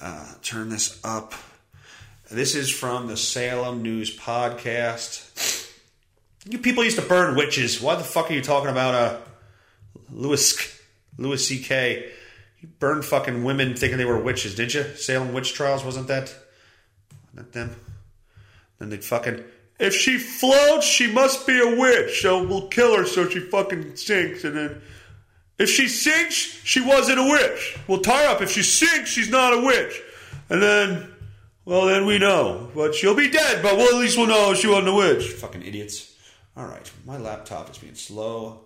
Uh, 0.00 0.24
turn 0.42 0.68
this 0.68 1.00
up. 1.04 1.34
This 2.30 2.54
is 2.54 2.70
from 2.70 3.08
the 3.08 3.16
Salem 3.16 3.82
News 3.82 4.16
Podcast. 4.16 5.24
You 6.48 6.58
people 6.58 6.84
used 6.84 6.98
to 6.98 7.04
burn 7.04 7.36
witches. 7.36 7.80
Why 7.80 7.96
the 7.96 8.04
fuck 8.04 8.30
are 8.30 8.34
you 8.34 8.42
talking 8.42 8.70
about 8.70 8.94
uh, 8.94 9.18
Louis 10.12 10.80
Louis 11.16 11.44
C.K.? 11.44 12.10
You 12.60 12.68
burned 12.78 13.04
fucking 13.04 13.42
women 13.42 13.74
thinking 13.74 13.98
they 13.98 14.04
were 14.04 14.20
witches, 14.20 14.54
didn't 14.54 14.74
you? 14.74 14.84
Salem 14.94 15.32
witch 15.32 15.54
trials 15.54 15.84
wasn't 15.84 16.06
that? 16.08 16.34
Not 17.34 17.52
them. 17.52 17.74
Then 18.78 18.90
they'd 18.90 19.04
fucking. 19.04 19.42
If 19.80 19.94
she 19.94 20.18
floats, 20.18 20.86
she 20.86 21.10
must 21.10 21.46
be 21.46 21.60
a 21.60 21.76
witch. 21.76 22.22
So 22.22 22.44
we'll 22.44 22.68
kill 22.68 22.96
her 22.96 23.04
so 23.06 23.28
she 23.28 23.40
fucking 23.40 23.96
sinks, 23.96 24.44
and 24.44 24.56
then 24.56 24.82
if 25.58 25.68
she 25.68 25.88
sinks, 25.88 26.34
she 26.64 26.80
wasn't 26.80 27.18
a 27.18 27.24
witch. 27.24 27.76
We'll 27.88 28.00
tie 28.00 28.26
up. 28.26 28.40
If 28.40 28.50
she 28.50 28.62
sinks, 28.62 29.10
she's 29.10 29.28
not 29.28 29.52
a 29.52 29.60
witch. 29.60 30.00
And 30.48 30.62
then, 30.62 31.12
well, 31.64 31.86
then 31.86 32.06
we 32.06 32.18
know. 32.18 32.70
But 32.74 32.94
she'll 32.94 33.14
be 33.14 33.30
dead, 33.30 33.62
but 33.62 33.76
we'll, 33.76 33.94
at 33.94 34.00
least 34.00 34.16
we'll 34.16 34.28
know 34.28 34.54
she 34.54 34.68
wasn't 34.68 34.88
a 34.88 34.94
witch. 34.94 35.32
Fucking 35.32 35.62
idiots. 35.62 36.14
All 36.56 36.66
right, 36.66 36.90
my 37.04 37.18
laptop 37.18 37.70
is 37.70 37.78
being 37.78 37.94
slow. 37.94 38.60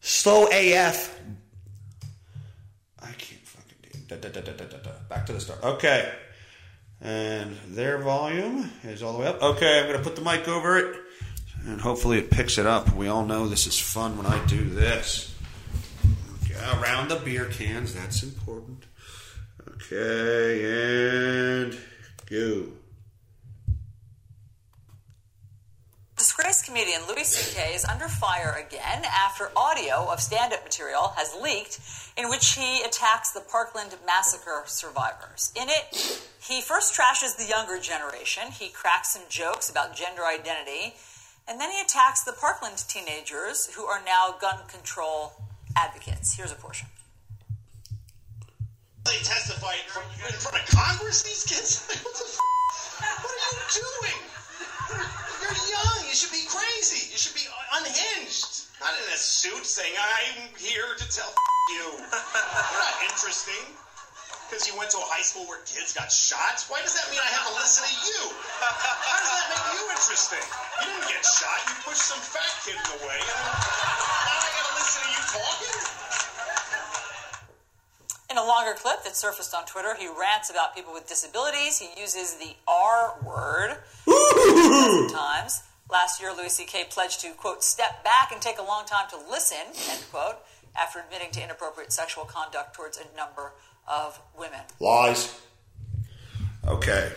Slow 0.00 0.46
AF. 0.46 1.18
I 3.02 3.12
can't 3.12 3.40
fucking 3.42 3.76
do 3.82 4.14
it. 4.14 4.22
Da, 4.22 4.40
da, 4.40 4.52
da, 4.52 4.90
Back 5.08 5.26
to 5.26 5.32
the 5.32 5.40
start. 5.40 5.62
Okay. 5.62 6.12
And 7.00 7.56
their 7.68 7.98
volume 7.98 8.70
is 8.84 9.02
all 9.02 9.12
the 9.12 9.18
way 9.18 9.26
up. 9.26 9.42
Okay, 9.42 9.80
I'm 9.80 9.86
going 9.86 9.98
to 9.98 10.02
put 10.02 10.16
the 10.16 10.22
mic 10.22 10.48
over 10.48 10.78
it. 10.78 10.96
And 11.66 11.80
hopefully 11.80 12.18
it 12.18 12.30
picks 12.30 12.58
it 12.58 12.66
up. 12.66 12.94
We 12.94 13.08
all 13.08 13.26
know 13.26 13.48
this 13.48 13.66
is 13.66 13.78
fun 13.78 14.16
when 14.16 14.26
I 14.26 14.44
do 14.46 14.64
this. 14.64 15.35
Around 16.74 17.08
the 17.08 17.16
beer 17.16 17.46
cans. 17.46 17.94
That's 17.94 18.22
important. 18.22 18.84
Okay, 19.68 21.64
and 21.64 21.78
go. 22.30 22.66
Disgraced 26.16 26.64
comedian 26.64 27.02
Louis 27.06 27.24
C.K. 27.24 27.74
is 27.74 27.84
under 27.84 28.08
fire 28.08 28.56
again 28.66 29.04
after 29.04 29.50
audio 29.54 30.10
of 30.10 30.18
stand 30.18 30.54
up 30.54 30.64
material 30.64 31.12
has 31.14 31.36
leaked 31.40 31.78
in 32.16 32.30
which 32.30 32.54
he 32.54 32.82
attacks 32.82 33.32
the 33.32 33.40
Parkland 33.40 33.94
massacre 34.06 34.62
survivors. 34.64 35.52
In 35.54 35.68
it, 35.68 36.22
he 36.40 36.62
first 36.62 36.98
trashes 36.98 37.36
the 37.36 37.44
younger 37.44 37.78
generation, 37.78 38.50
he 38.50 38.70
cracks 38.70 39.12
some 39.12 39.24
jokes 39.28 39.68
about 39.68 39.94
gender 39.94 40.24
identity, 40.24 40.94
and 41.46 41.60
then 41.60 41.70
he 41.70 41.80
attacks 41.82 42.24
the 42.24 42.32
Parkland 42.32 42.82
teenagers 42.88 43.66
who 43.74 43.84
are 43.84 44.00
now 44.04 44.34
gun 44.40 44.60
control 44.68 45.34
advocates. 45.76 46.34
Here's 46.34 46.52
a 46.52 46.56
portion. 46.56 46.88
They 49.04 49.18
testified 49.22 49.76
in 49.84 49.90
front 49.92 50.06
of 50.10 50.66
Congress, 50.74 51.22
these 51.22 51.44
kids? 51.44 51.86
what 52.02 52.14
the 52.16 52.26
f- 52.26 52.40
What 53.22 53.30
are 53.30 53.42
you 53.54 53.62
doing? 53.70 54.20
You're 55.42 55.54
young. 55.70 55.98
You 56.08 56.14
should 56.14 56.32
be 56.32 56.42
crazy. 56.48 57.12
You 57.12 57.18
should 57.18 57.34
be 57.36 57.46
unhinged. 57.78 58.66
Not 58.80 58.92
in 58.98 59.06
a 59.14 59.16
suit 59.16 59.64
saying, 59.64 59.94
I'm 59.94 60.50
here 60.58 60.96
to 60.98 61.06
tell 61.08 61.30
you. 61.70 61.86
You're 62.02 62.82
not 62.82 62.96
interesting. 63.06 63.76
Because 64.46 64.70
you 64.70 64.78
went 64.78 64.94
to 64.94 64.98
a 65.02 65.08
high 65.10 65.26
school 65.26 65.42
where 65.50 65.58
kids 65.66 65.90
got 65.90 66.06
shot? 66.06 66.62
Why 66.70 66.78
does 66.78 66.94
that 66.94 67.10
mean 67.10 67.18
I 67.18 67.30
have 67.34 67.50
to 67.50 67.54
listen 67.58 67.82
to 67.82 67.94
you? 67.98 68.30
How 68.62 69.18
does 69.18 69.26
that 69.26 69.50
make 69.50 69.74
you 69.74 69.82
interesting? 69.90 70.46
You 70.78 70.86
didn't 70.86 71.10
get 71.10 71.26
shot. 71.26 71.58
You 71.66 71.74
pushed 71.82 72.06
some 72.06 72.22
fat 72.22 72.54
kid 72.62 72.78
in 72.78 72.86
the 72.94 73.02
way. 73.02 73.18
And 73.18 73.26
now 73.26 74.38
I 74.38 74.48
gotta 74.54 74.74
listen 74.78 75.02
to 75.02 75.10
you 75.10 75.22
talking? 75.34 75.76
In 78.30 78.38
a 78.38 78.46
longer 78.46 78.78
clip 78.78 79.02
that 79.02 79.18
surfaced 79.18 79.50
on 79.50 79.66
Twitter, 79.66 79.98
he 79.98 80.06
rants 80.06 80.46
about 80.46 80.78
people 80.78 80.94
with 80.94 81.10
disabilities. 81.10 81.82
He 81.82 81.90
uses 81.98 82.38
the 82.38 82.54
R 82.70 83.18
word 83.26 83.82
sometimes. 84.06 85.66
Last 85.90 86.22
year, 86.22 86.30
Louis 86.30 86.54
C.K. 86.54 86.86
pledged 86.90 87.18
to, 87.26 87.34
quote, 87.34 87.66
step 87.66 88.06
back 88.06 88.30
and 88.30 88.38
take 88.38 88.58
a 88.58 88.66
long 88.66 88.86
time 88.86 89.10
to 89.10 89.18
listen, 89.30 89.74
end 89.90 90.06
quote, 90.14 90.38
after 90.78 91.02
admitting 91.02 91.30
to 91.32 91.42
inappropriate 91.42 91.92
sexual 91.92 92.24
conduct 92.24 92.74
towards 92.74 92.98
a 92.98 93.06
number 93.16 93.52
of 93.88 94.20
women. 94.38 94.60
Lies. 94.80 95.40
Okay. 96.66 97.12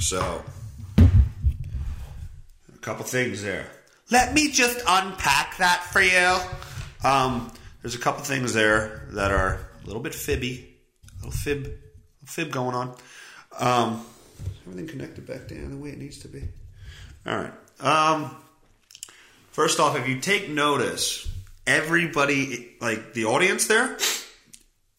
So, 0.00 0.42
a 0.98 1.08
couple 2.80 3.04
things 3.04 3.42
there. 3.42 3.66
Let 4.10 4.34
me 4.34 4.50
just 4.50 4.78
unpack 4.86 5.58
that 5.58 5.84
for 5.92 6.02
you. 6.02 6.38
Um, 7.08 7.52
there's 7.82 7.94
a 7.94 7.98
couple 7.98 8.22
things 8.24 8.52
there 8.52 9.06
that 9.12 9.30
are 9.30 9.60
a 9.82 9.86
little 9.86 10.02
bit 10.02 10.14
fibby, 10.14 10.76
a 11.04 11.16
little 11.16 11.32
fib, 11.32 11.64
little 11.64 11.78
fib 12.26 12.50
going 12.50 12.74
on. 12.74 12.94
Um, 13.58 14.04
everything 14.66 14.88
connected 14.88 15.26
back 15.26 15.48
down 15.48 15.70
the 15.70 15.76
way 15.76 15.90
it 15.90 15.98
needs 15.98 16.18
to 16.18 16.28
be. 16.28 16.42
All 17.26 17.36
right. 17.36 17.52
Um, 17.80 18.36
first 19.52 19.80
off, 19.80 19.96
if 19.96 20.08
you 20.08 20.20
take 20.20 20.48
notice, 20.48 21.28
everybody, 21.66 22.76
like 22.80 23.14
the 23.14 23.26
audience 23.26 23.66
there 23.66 23.96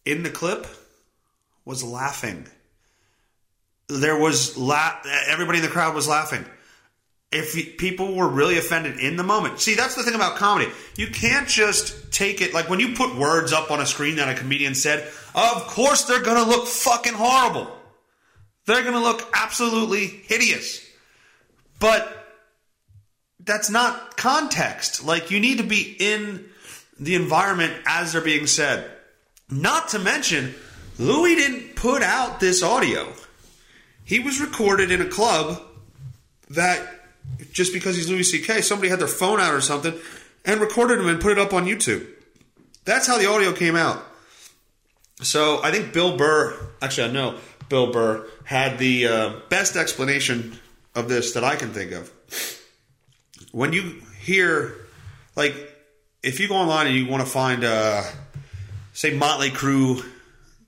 in 0.05 0.23
the 0.23 0.29
clip, 0.29 0.67
was 1.65 1.83
laughing. 1.83 2.47
There 3.87 4.17
was 4.17 4.57
la- 4.57 4.99
everybody 5.27 5.59
in 5.59 5.63
the 5.63 5.69
crowd 5.69 5.95
was 5.95 6.07
laughing. 6.07 6.45
If 7.31 7.77
people 7.77 8.13
were 8.15 8.27
really 8.27 8.57
offended 8.57 8.99
in 8.99 9.15
the 9.15 9.23
moment, 9.23 9.59
see 9.59 9.73
that's 9.75 9.95
the 9.95 10.03
thing 10.03 10.13
about 10.13 10.35
comedy. 10.35 10.71
You 10.97 11.07
can't 11.07 11.47
just 11.47 12.11
take 12.11 12.41
it 12.41 12.53
like 12.53 12.69
when 12.69 12.79
you 12.79 12.95
put 12.95 13.15
words 13.15 13.51
up 13.51 13.71
on 13.71 13.79
a 13.79 13.85
screen 13.85 14.17
that 14.17 14.29
a 14.29 14.39
comedian 14.39 14.75
said. 14.75 15.07
Of 15.33 15.67
course, 15.67 16.03
they're 16.03 16.21
gonna 16.21 16.47
look 16.47 16.67
fucking 16.67 17.13
horrible. 17.13 17.75
They're 18.65 18.83
gonna 18.83 19.01
look 19.01 19.27
absolutely 19.33 20.05
hideous. 20.05 20.85
But 21.79 22.23
that's 23.39 23.69
not 23.69 24.15
context. 24.15 25.03
Like 25.03 25.31
you 25.31 25.39
need 25.39 25.57
to 25.57 25.63
be 25.63 25.95
in 25.99 26.45
the 26.99 27.15
environment 27.15 27.73
as 27.85 28.13
they're 28.13 28.21
being 28.21 28.47
said. 28.47 28.89
Not 29.49 29.89
to 29.89 29.99
mention, 29.99 30.55
Louis 30.97 31.35
didn't 31.35 31.75
put 31.75 32.01
out 32.01 32.39
this 32.39 32.63
audio. 32.63 33.11
He 34.05 34.19
was 34.19 34.41
recorded 34.41 34.91
in 34.91 35.01
a 35.01 35.05
club 35.05 35.61
that 36.49 36.87
just 37.51 37.73
because 37.73 37.95
he's 37.95 38.09
Louis 38.09 38.23
C.K., 38.23 38.61
somebody 38.61 38.89
had 38.89 38.99
their 38.99 39.07
phone 39.07 39.39
out 39.39 39.53
or 39.53 39.61
something 39.61 39.93
and 40.45 40.59
recorded 40.59 40.99
him 40.99 41.07
and 41.07 41.21
put 41.21 41.31
it 41.31 41.39
up 41.39 41.53
on 41.53 41.65
YouTube. 41.65 42.05
That's 42.85 43.07
how 43.07 43.17
the 43.17 43.29
audio 43.29 43.53
came 43.53 43.75
out. 43.75 44.03
So 45.21 45.61
I 45.63 45.71
think 45.71 45.93
Bill 45.93 46.17
Burr, 46.17 46.57
actually, 46.81 47.09
I 47.09 47.11
know 47.13 47.39
Bill 47.69 47.91
Burr 47.91 48.27
had 48.43 48.77
the 48.77 49.07
uh, 49.07 49.33
best 49.49 49.75
explanation 49.75 50.59
of 50.95 51.07
this 51.07 51.33
that 51.33 51.43
I 51.43 51.55
can 51.55 51.69
think 51.69 51.91
of. 51.91 52.11
When 53.51 53.71
you 53.71 54.01
hear, 54.19 54.75
like, 55.35 55.55
if 56.21 56.39
you 56.39 56.47
go 56.47 56.55
online 56.55 56.87
and 56.87 56.95
you 56.95 57.07
want 57.07 57.23
to 57.23 57.29
find, 57.29 57.63
uh, 57.63 58.03
say, 58.93 59.13
Motley 59.13 59.49
Crue, 59.49 60.03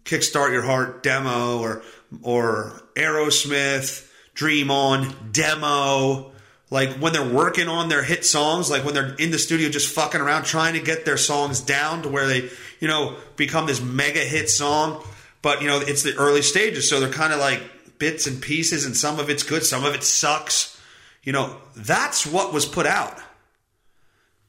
Kickstart 0.03 0.51
Your 0.51 0.63
Heart 0.63 1.01
demo, 1.03 1.59
or 1.59 1.81
or 2.21 2.81
Aerosmith, 2.95 4.09
Dream 4.33 4.69
On 4.69 5.31
demo, 5.31 6.31
like 6.69 6.93
when 6.97 7.13
they're 7.13 7.27
working 7.27 7.67
on 7.67 7.89
their 7.89 8.03
hit 8.03 8.25
songs, 8.25 8.69
like 8.69 8.83
when 8.83 8.93
they're 8.93 9.13
in 9.15 9.31
the 9.31 9.39
studio 9.39 9.69
just 9.69 9.93
fucking 9.93 10.19
around 10.19 10.43
trying 10.43 10.73
to 10.73 10.79
get 10.79 11.05
their 11.05 11.17
songs 11.17 11.61
down 11.61 12.01
to 12.03 12.09
where 12.09 12.27
they, 12.27 12.49
you 12.79 12.87
know, 12.87 13.17
become 13.35 13.65
this 13.65 13.81
mega 13.81 14.19
hit 14.19 14.49
song. 14.49 15.03
But, 15.41 15.61
you 15.61 15.67
know, 15.67 15.79
it's 15.79 16.03
the 16.03 16.15
early 16.15 16.41
stages, 16.41 16.89
so 16.89 16.99
they're 16.99 17.11
kind 17.11 17.31
of 17.31 17.39
like 17.39 17.61
bits 17.99 18.25
and 18.25 18.41
pieces, 18.41 18.85
and 18.85 18.97
some 18.97 19.19
of 19.19 19.29
it's 19.29 19.43
good, 19.43 19.63
some 19.63 19.85
of 19.85 19.93
it 19.93 20.03
sucks. 20.03 20.79
You 21.23 21.33
know, 21.33 21.57
that's 21.75 22.25
what 22.25 22.51
was 22.51 22.65
put 22.65 22.85
out. 22.85 23.17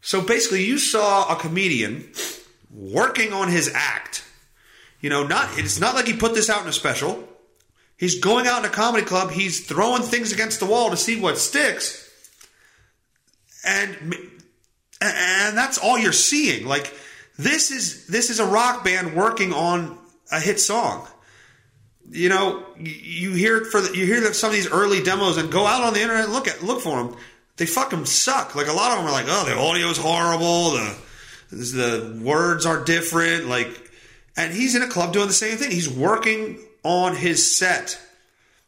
So 0.00 0.22
basically, 0.22 0.64
you 0.64 0.78
saw 0.78 1.30
a 1.30 1.36
comedian 1.36 2.08
working 2.70 3.32
on 3.32 3.48
his 3.48 3.70
act. 3.74 4.24
You 5.00 5.10
know, 5.10 5.26
not 5.26 5.58
it's 5.58 5.80
not 5.80 5.94
like 5.94 6.06
he 6.06 6.14
put 6.14 6.34
this 6.34 6.50
out 6.50 6.62
in 6.62 6.68
a 6.68 6.72
special. 6.72 7.28
He's 7.96 8.20
going 8.20 8.46
out 8.46 8.64
in 8.64 8.70
a 8.70 8.72
comedy 8.72 9.04
club. 9.04 9.30
He's 9.30 9.64
throwing 9.64 10.02
things 10.02 10.32
against 10.32 10.60
the 10.60 10.66
wall 10.66 10.90
to 10.90 10.96
see 10.96 11.18
what 11.20 11.38
sticks, 11.38 12.10
and 13.64 14.14
and 15.00 15.56
that's 15.56 15.78
all 15.78 15.98
you're 15.98 16.12
seeing. 16.12 16.66
Like 16.66 16.92
this 17.38 17.70
is 17.70 18.06
this 18.06 18.30
is 18.30 18.40
a 18.40 18.46
rock 18.46 18.84
band 18.84 19.14
working 19.14 19.52
on 19.52 19.98
a 20.30 20.40
hit 20.40 20.60
song. 20.60 21.06
You 22.08 22.28
know, 22.28 22.64
you 22.78 23.32
hear 23.32 23.64
for 23.64 23.80
the, 23.80 23.96
you 23.96 24.06
hear 24.06 24.20
that 24.22 24.36
some 24.36 24.50
of 24.50 24.54
these 24.54 24.70
early 24.70 25.02
demos 25.02 25.38
and 25.38 25.50
go 25.50 25.66
out 25.66 25.82
on 25.82 25.92
the 25.92 26.00
internet 26.00 26.24
and 26.24 26.32
look 26.32 26.48
at 26.48 26.62
look 26.62 26.80
for 26.80 27.02
them. 27.02 27.16
They 27.56 27.66
fucking 27.66 28.04
suck. 28.04 28.54
Like 28.54 28.68
a 28.68 28.72
lot 28.72 28.92
of 28.92 28.98
them 28.98 29.06
are 29.06 29.12
like, 29.12 29.26
oh, 29.28 29.44
the 29.46 29.56
audio 29.56 29.88
is 29.88 29.98
horrible. 29.98 30.72
The 30.72 30.96
the 31.50 32.18
words 32.22 32.66
are 32.66 32.84
different. 32.84 33.46
Like, 33.46 33.90
and 34.36 34.52
he's 34.52 34.74
in 34.74 34.82
a 34.82 34.88
club 34.88 35.12
doing 35.12 35.28
the 35.28 35.32
same 35.32 35.56
thing. 35.56 35.70
He's 35.70 35.88
working 35.88 36.58
on 36.82 37.16
his 37.16 37.56
set. 37.56 37.98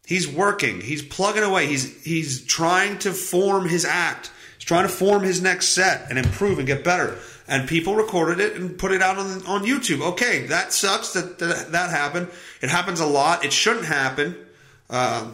He's 0.06 0.26
working. 0.26 0.80
He's 0.80 1.02
plugging 1.02 1.42
away. 1.42 1.66
He's 1.66 2.02
he's 2.02 2.44
trying 2.44 2.98
to 3.00 3.12
form 3.12 3.68
his 3.68 3.84
act. 3.84 4.30
He's 4.56 4.64
trying 4.64 4.84
to 4.84 4.88
form 4.88 5.22
his 5.22 5.42
next 5.42 5.68
set 5.68 6.08
and 6.08 6.18
improve 6.18 6.58
and 6.58 6.66
get 6.66 6.82
better. 6.82 7.18
And 7.46 7.68
people 7.68 7.94
recorded 7.94 8.40
it 8.40 8.56
and 8.56 8.78
put 8.78 8.92
it 8.92 9.02
out 9.02 9.18
on, 9.18 9.46
on 9.46 9.64
YouTube. 9.64 10.02
Okay, 10.12 10.46
that 10.46 10.72
sucks 10.72 11.12
that, 11.12 11.38
that 11.38 11.72
that 11.72 11.90
happened. 11.90 12.28
It 12.62 12.70
happens 12.70 13.00
a 13.00 13.06
lot. 13.06 13.44
It 13.44 13.52
shouldn't 13.52 13.86
happen. 13.86 14.36
Uh, 14.88 15.30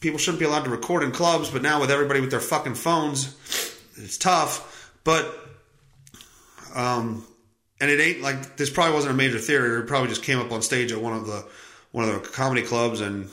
people 0.00 0.18
shouldn't 0.18 0.38
be 0.38 0.44
allowed 0.44 0.64
to 0.64 0.70
record 0.70 1.02
in 1.02 1.10
clubs, 1.10 1.50
but 1.50 1.62
now 1.62 1.80
with 1.80 1.90
everybody 1.90 2.20
with 2.20 2.30
their 2.30 2.40
fucking 2.40 2.74
phones, 2.74 3.34
it's 3.96 4.18
tough. 4.18 4.92
But 5.02 5.43
um, 6.74 7.24
and 7.80 7.90
it 7.90 8.00
ain't 8.00 8.22
like 8.22 8.56
this. 8.56 8.70
Probably 8.70 8.94
wasn't 8.94 9.14
a 9.14 9.16
major 9.16 9.38
theater. 9.38 9.80
It 9.80 9.86
probably 9.86 10.08
just 10.08 10.22
came 10.22 10.38
up 10.38 10.52
on 10.52 10.62
stage 10.62 10.92
at 10.92 11.00
one 11.00 11.12
of 11.12 11.26
the 11.26 11.44
one 11.92 12.08
of 12.08 12.22
the 12.22 12.28
comedy 12.28 12.62
clubs, 12.62 13.00
and 13.00 13.28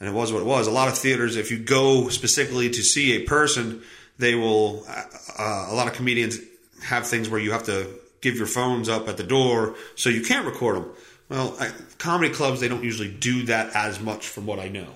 and 0.00 0.08
it 0.08 0.12
was 0.12 0.32
what 0.32 0.40
it 0.40 0.46
was. 0.46 0.66
A 0.66 0.70
lot 0.70 0.88
of 0.88 0.98
theaters, 0.98 1.36
if 1.36 1.50
you 1.50 1.58
go 1.58 2.08
specifically 2.08 2.70
to 2.70 2.82
see 2.82 3.12
a 3.16 3.24
person, 3.24 3.82
they 4.18 4.34
will. 4.34 4.84
Uh, 4.88 5.68
a 5.70 5.74
lot 5.74 5.86
of 5.86 5.94
comedians 5.94 6.38
have 6.82 7.06
things 7.06 7.28
where 7.28 7.40
you 7.40 7.52
have 7.52 7.64
to 7.64 7.88
give 8.20 8.36
your 8.36 8.46
phones 8.46 8.88
up 8.88 9.08
at 9.08 9.16
the 9.16 9.22
door 9.22 9.74
so 9.96 10.08
you 10.08 10.22
can't 10.22 10.46
record 10.46 10.76
them. 10.76 10.90
Well, 11.28 11.56
I, 11.58 11.70
comedy 11.98 12.32
clubs 12.32 12.60
they 12.60 12.68
don't 12.68 12.84
usually 12.84 13.10
do 13.10 13.44
that 13.44 13.74
as 13.74 14.00
much, 14.00 14.28
from 14.28 14.46
what 14.46 14.58
I 14.58 14.68
know. 14.68 14.88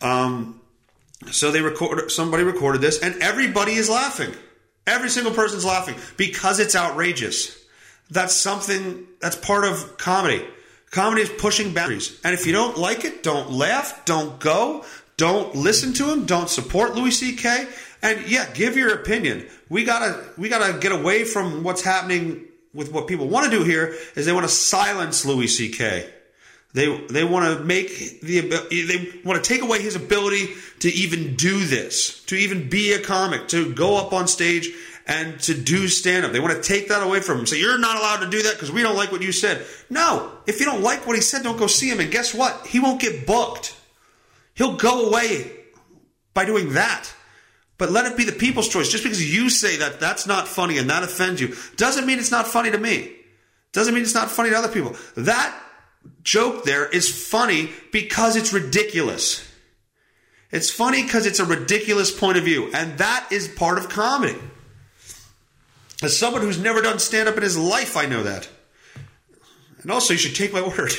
Um, 0.00 0.60
so 1.30 1.52
they 1.52 1.60
record. 1.60 2.10
Somebody 2.10 2.42
recorded 2.42 2.80
this, 2.80 3.00
and 3.00 3.22
everybody 3.22 3.72
is 3.72 3.88
laughing. 3.88 4.34
Every 4.86 5.08
single 5.08 5.32
person's 5.32 5.64
laughing 5.64 5.94
because 6.16 6.58
it's 6.58 6.74
outrageous. 6.74 7.58
That's 8.10 8.34
something 8.34 9.06
that's 9.20 9.36
part 9.36 9.64
of 9.64 9.96
comedy. 9.96 10.44
Comedy 10.90 11.22
is 11.22 11.30
pushing 11.30 11.72
boundaries. 11.72 12.20
And 12.24 12.34
if 12.34 12.46
you 12.46 12.52
don't 12.52 12.76
like 12.76 13.04
it, 13.04 13.22
don't 13.22 13.50
laugh, 13.50 14.04
don't 14.04 14.38
go, 14.38 14.84
don't 15.16 15.54
listen 15.54 15.92
to 15.94 16.12
him, 16.12 16.26
don't 16.26 16.50
support 16.50 16.94
Louis 16.94 17.12
C.K. 17.12 17.66
And 18.02 18.28
yeah, 18.28 18.50
give 18.52 18.76
your 18.76 18.92
opinion. 18.94 19.46
We 19.68 19.84
gotta 19.84 20.22
we 20.36 20.48
gotta 20.48 20.78
get 20.78 20.92
away 20.92 21.24
from 21.24 21.62
what's 21.62 21.82
happening 21.82 22.46
with 22.74 22.92
what 22.92 23.06
people 23.06 23.28
want 23.28 23.50
to 23.50 23.56
do 23.56 23.64
here 23.64 23.94
is 24.16 24.26
they 24.26 24.32
want 24.32 24.46
to 24.46 24.52
silence 24.52 25.24
Louis 25.24 25.46
C.K. 25.46 26.12
They 26.74 27.06
they 27.06 27.24
want 27.24 27.58
to 27.58 27.64
make 27.64 28.20
the 28.22 28.40
they 28.40 29.20
want 29.24 29.42
to 29.42 29.48
take 29.48 29.62
away 29.62 29.82
his 29.82 29.94
ability 29.94 30.48
to 30.80 30.88
even 30.88 31.36
do 31.36 31.64
this, 31.66 32.24
to 32.24 32.34
even 32.34 32.70
be 32.70 32.92
a 32.92 33.00
comic, 33.00 33.48
to 33.48 33.74
go 33.74 33.98
up 33.98 34.12
on 34.12 34.26
stage 34.26 34.70
and 35.06 35.38
to 35.40 35.54
do 35.54 35.88
stand 35.88 36.24
up. 36.24 36.32
They 36.32 36.40
want 36.40 36.54
to 36.54 36.62
take 36.62 36.88
that 36.88 37.02
away 37.02 37.20
from 37.20 37.40
him. 37.40 37.46
So 37.46 37.56
you're 37.56 37.78
not 37.78 37.96
allowed 37.96 38.20
to 38.20 38.30
do 38.30 38.42
that 38.44 38.54
because 38.54 38.72
we 38.72 38.82
don't 38.82 38.96
like 38.96 39.12
what 39.12 39.20
you 39.20 39.32
said. 39.32 39.66
No, 39.90 40.32
if 40.46 40.60
you 40.60 40.66
don't 40.66 40.82
like 40.82 41.06
what 41.06 41.16
he 41.16 41.22
said, 41.22 41.42
don't 41.42 41.58
go 41.58 41.66
see 41.66 41.90
him. 41.90 42.00
And 42.00 42.10
guess 42.10 42.34
what? 42.34 42.66
He 42.66 42.80
won't 42.80 43.00
get 43.00 43.26
booked. 43.26 43.76
He'll 44.54 44.76
go 44.76 45.08
away 45.08 45.50
by 46.34 46.44
doing 46.44 46.72
that. 46.74 47.12
But 47.78 47.90
let 47.90 48.10
it 48.10 48.16
be 48.16 48.24
the 48.24 48.32
people's 48.32 48.68
choice. 48.68 48.88
Just 48.90 49.02
because 49.02 49.34
you 49.34 49.50
say 49.50 49.76
that 49.78 49.98
that's 49.98 50.26
not 50.26 50.46
funny 50.46 50.78
and 50.78 50.88
that 50.88 51.02
offends 51.02 51.40
you 51.40 51.54
doesn't 51.76 52.06
mean 52.06 52.18
it's 52.18 52.30
not 52.30 52.46
funny 52.46 52.70
to 52.70 52.78
me. 52.78 53.12
Doesn't 53.72 53.92
mean 53.92 54.04
it's 54.04 54.14
not 54.14 54.30
funny 54.30 54.50
to 54.50 54.56
other 54.56 54.68
people. 54.68 54.94
That 55.16 55.58
joke 56.22 56.64
there 56.64 56.88
is 56.88 57.28
funny 57.28 57.70
because 57.90 58.36
it's 58.36 58.52
ridiculous. 58.52 59.48
It's 60.50 60.70
funny 60.70 61.02
because 61.02 61.26
it's 61.26 61.40
a 61.40 61.46
ridiculous 61.46 62.10
point 62.16 62.36
of 62.36 62.44
view, 62.44 62.70
and 62.74 62.98
that 62.98 63.26
is 63.30 63.48
part 63.48 63.78
of 63.78 63.88
comedy. 63.88 64.38
As 66.02 66.18
someone 66.18 66.42
who's 66.42 66.58
never 66.58 66.82
done 66.82 66.98
stand 66.98 67.28
up 67.28 67.36
in 67.36 67.42
his 67.42 67.56
life, 67.56 67.96
I 67.96 68.06
know 68.06 68.24
that. 68.24 68.48
And 69.80 69.90
also, 69.90 70.12
you 70.12 70.18
should 70.18 70.34
take 70.34 70.52
my 70.52 70.60
word. 70.78 70.92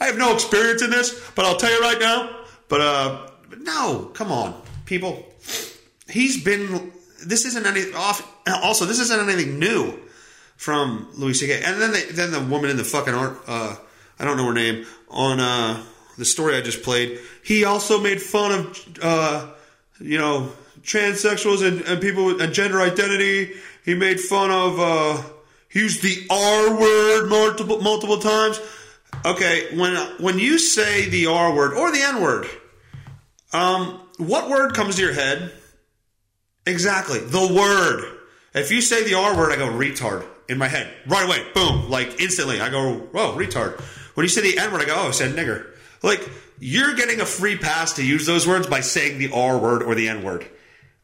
I 0.00 0.06
have 0.06 0.16
no 0.16 0.32
experience 0.32 0.82
in 0.82 0.90
this, 0.90 1.20
but 1.34 1.44
I'll 1.44 1.56
tell 1.56 1.72
you 1.72 1.80
right 1.80 1.98
now. 1.98 2.44
But 2.68 2.80
uh, 2.80 3.30
no, 3.58 4.10
come 4.14 4.30
on, 4.30 4.60
people. 4.84 5.26
He's 6.08 6.42
been. 6.42 6.92
This 7.26 7.44
isn't 7.46 7.66
any 7.66 7.92
off. 7.94 8.26
Also, 8.46 8.84
this 8.84 9.00
isn't 9.00 9.28
anything 9.28 9.58
new 9.58 9.98
from 10.56 11.08
Louis 11.14 11.34
C.K. 11.34 11.62
And 11.64 11.80
then, 11.80 11.94
then 12.12 12.30
the 12.30 12.40
woman 12.40 12.70
in 12.70 12.76
the 12.76 12.84
fucking 12.84 13.14
art. 13.14 13.40
Uh, 13.46 13.76
I 14.18 14.24
don't 14.24 14.36
know 14.36 14.46
her 14.46 14.54
name 14.54 14.86
on 15.08 15.40
uh, 15.40 15.82
the 16.16 16.24
story 16.24 16.56
I 16.56 16.60
just 16.60 16.82
played. 16.82 17.18
He 17.44 17.64
also 17.64 18.00
made 18.00 18.20
fun 18.20 18.52
of, 18.52 18.98
uh, 19.02 19.50
you 20.00 20.18
know, 20.18 20.52
transsexuals 20.82 21.66
and, 21.66 21.82
and 21.82 22.00
people 22.00 22.26
with 22.26 22.40
and 22.40 22.52
gender 22.52 22.80
identity. 22.80 23.54
He 23.84 23.94
made 23.94 24.20
fun 24.20 24.50
of. 24.50 24.78
Uh, 24.78 25.22
he 25.70 25.80
used 25.80 26.02
the 26.02 26.26
R 26.30 26.80
word 26.80 27.28
multiple 27.28 27.80
multiple 27.80 28.18
times. 28.18 28.60
Okay, 29.24 29.76
when 29.76 29.96
when 30.18 30.38
you 30.38 30.58
say 30.58 31.08
the 31.08 31.26
R 31.26 31.54
word 31.54 31.74
or 31.74 31.90
the 31.92 32.00
N 32.00 32.22
word, 32.22 32.46
um, 33.52 34.00
what 34.18 34.48
word 34.48 34.74
comes 34.74 34.96
to 34.96 35.02
your 35.02 35.12
head? 35.12 35.52
Exactly, 36.66 37.18
the 37.18 37.52
word. 37.52 38.18
If 38.54 38.70
you 38.70 38.80
say 38.80 39.04
the 39.04 39.14
R 39.14 39.36
word, 39.36 39.52
I 39.52 39.56
go 39.56 39.68
retard 39.68 40.26
in 40.48 40.58
my 40.58 40.68
head 40.68 40.92
right 41.06 41.24
away. 41.24 41.46
Boom, 41.54 41.90
like 41.90 42.20
instantly. 42.20 42.60
I 42.60 42.70
go, 42.70 43.08
oh, 43.14 43.36
retard. 43.38 43.80
When 44.18 44.24
you 44.24 44.30
say 44.30 44.40
the 44.40 44.58
N 44.58 44.72
word, 44.72 44.82
I 44.82 44.84
go, 44.84 44.96
oh, 44.96 45.06
I 45.06 45.10
said 45.12 45.36
nigger. 45.36 45.64
Like 46.02 46.28
you're 46.58 46.94
getting 46.94 47.20
a 47.20 47.24
free 47.24 47.56
pass 47.56 47.92
to 47.92 48.04
use 48.04 48.26
those 48.26 48.48
words 48.48 48.66
by 48.66 48.80
saying 48.80 49.20
the 49.20 49.30
R 49.32 49.56
word 49.58 49.80
or 49.80 49.94
the 49.94 50.08
N 50.08 50.24
word. 50.24 50.44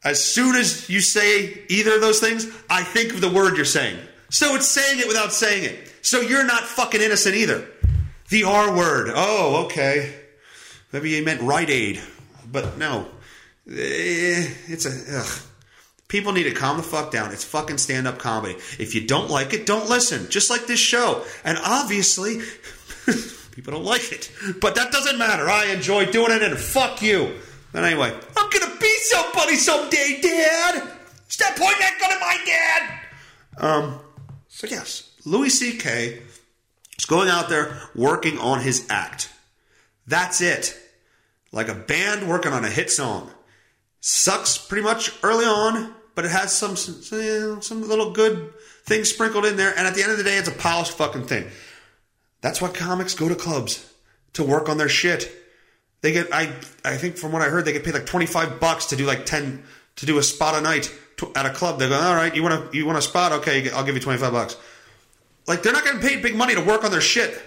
As 0.03 0.21
soon 0.21 0.57
as 0.57 0.89
you 0.89 0.99
say 0.99 1.63
either 1.69 1.95
of 1.95 2.01
those 2.01 2.19
things, 2.19 2.45
I 2.69 2.83
think 2.83 3.13
of 3.13 3.21
the 3.21 3.29
word 3.29 3.55
you're 3.55 3.63
saying. 3.63 3.97
So 4.29 4.55
it's 4.55 4.67
saying 4.67 4.99
it 4.99 5.07
without 5.07 5.31
saying 5.31 5.63
it. 5.63 5.93
So 6.01 6.19
you're 6.19 6.45
not 6.45 6.63
fucking 6.63 6.99
innocent 6.99 7.35
either. 7.35 7.65
The 8.27 8.43
R 8.43 8.75
word. 8.75 9.09
Oh, 9.15 9.63
okay. 9.67 10.13
Maybe 10.91 11.11
you 11.11 11.23
meant 11.23 11.39
Rite 11.39 11.69
Aid. 11.69 12.01
But 12.51 12.77
no. 12.77 13.07
Eh, 13.65 14.45
It's 14.67 14.85
a. 14.85 15.19
Ugh. 15.19 15.41
People 16.07 16.33
need 16.33 16.43
to 16.43 16.51
calm 16.51 16.77
the 16.77 16.83
fuck 16.83 17.11
down. 17.11 17.31
It's 17.31 17.43
fucking 17.43 17.79
stand 17.79 18.07
up 18.07 18.19
comedy. 18.19 18.55
If 18.77 18.93
you 18.93 19.07
don't 19.07 19.29
like 19.29 19.53
it, 19.53 19.65
don't 19.65 19.89
listen. 19.89 20.29
Just 20.29 20.51
like 20.51 20.67
this 20.67 20.79
show. 20.79 21.23
And 21.43 21.57
obviously, 21.57 22.41
people 23.51 23.73
don't 23.73 23.85
like 23.85 24.11
it. 24.11 24.31
But 24.61 24.75
that 24.75 24.91
doesn't 24.91 25.17
matter. 25.17 25.49
I 25.49 25.65
enjoy 25.67 26.05
doing 26.05 26.31
it 26.31 26.43
and 26.43 26.57
fuck 26.57 27.01
you. 27.01 27.35
But 27.71 27.83
anyway, 27.83 28.13
I'm 28.37 28.49
gonna 28.49 28.75
be 28.79 28.95
somebody 28.99 29.55
someday, 29.55 30.19
Dad. 30.21 30.91
Stop 31.27 31.55
pointing 31.55 31.79
that 31.79 31.97
gun 31.99 32.11
at 32.11 32.19
my 32.21 32.37
dad. 32.45 32.99
Um, 33.57 33.99
so 34.47 34.67
yes, 34.67 35.11
Louis 35.25 35.49
C.K. 35.49 36.21
is 36.97 37.05
going 37.05 37.29
out 37.29 37.49
there 37.49 37.77
working 37.95 38.37
on 38.37 38.61
his 38.61 38.87
act. 38.89 39.29
That's 40.07 40.41
it. 40.41 40.77
Like 41.51 41.67
a 41.67 41.75
band 41.75 42.29
working 42.29 42.53
on 42.53 42.63
a 42.63 42.69
hit 42.69 42.91
song. 42.91 43.31
Sucks 44.01 44.57
pretty 44.57 44.83
much 44.83 45.11
early 45.23 45.45
on, 45.45 45.93
but 46.13 46.25
it 46.25 46.31
has 46.31 46.53
some 46.53 46.75
some, 46.75 47.61
some 47.61 47.87
little 47.87 48.11
good 48.11 48.53
things 48.83 49.09
sprinkled 49.09 49.45
in 49.45 49.57
there. 49.57 49.73
And 49.75 49.87
at 49.87 49.95
the 49.95 50.03
end 50.03 50.11
of 50.11 50.17
the 50.17 50.23
day, 50.23 50.37
it's 50.37 50.47
a 50.47 50.53
polished 50.53 50.93
fucking 50.93 51.25
thing. 51.25 51.45
That's 52.41 52.61
why 52.61 52.69
comics 52.69 53.15
go 53.15 53.29
to 53.29 53.35
clubs 53.35 53.91
to 54.33 54.43
work 54.43 54.69
on 54.69 54.77
their 54.77 54.89
shit. 54.89 55.31
They 56.01 56.11
get 56.11 56.27
I 56.31 56.53
I 56.83 56.97
think 56.97 57.17
from 57.17 57.31
what 57.31 57.41
I 57.41 57.49
heard, 57.49 57.65
they 57.65 57.73
get 57.73 57.83
paid 57.83 57.93
like 57.93 58.05
twenty 58.05 58.25
five 58.25 58.59
bucks 58.59 58.87
to 58.87 58.95
do 58.95 59.05
like 59.05 59.25
ten 59.25 59.63
to 59.97 60.05
do 60.05 60.17
a 60.17 60.23
spot 60.23 60.55
a 60.55 60.61
night 60.61 60.93
to, 61.17 61.31
at 61.35 61.45
a 61.45 61.49
club. 61.49 61.79
They 61.79 61.89
go, 61.89 61.95
all 61.95 62.15
right, 62.15 62.35
you 62.35 62.43
want 62.43 62.71
to 62.71 62.77
you 62.77 62.85
want 62.85 62.97
a 62.97 63.01
spot? 63.01 63.31
Okay, 63.31 63.69
I'll 63.71 63.83
give 63.83 63.95
you 63.95 64.01
twenty 64.01 64.19
five 64.19 64.31
bucks. 64.31 64.57
Like 65.47 65.63
they're 65.63 65.73
not 65.73 65.83
getting 65.83 66.01
paid 66.01 66.21
big 66.21 66.35
money 66.35 66.55
to 66.55 66.61
work 66.61 66.83
on 66.83 66.91
their 66.91 67.01
shit. 67.01 67.41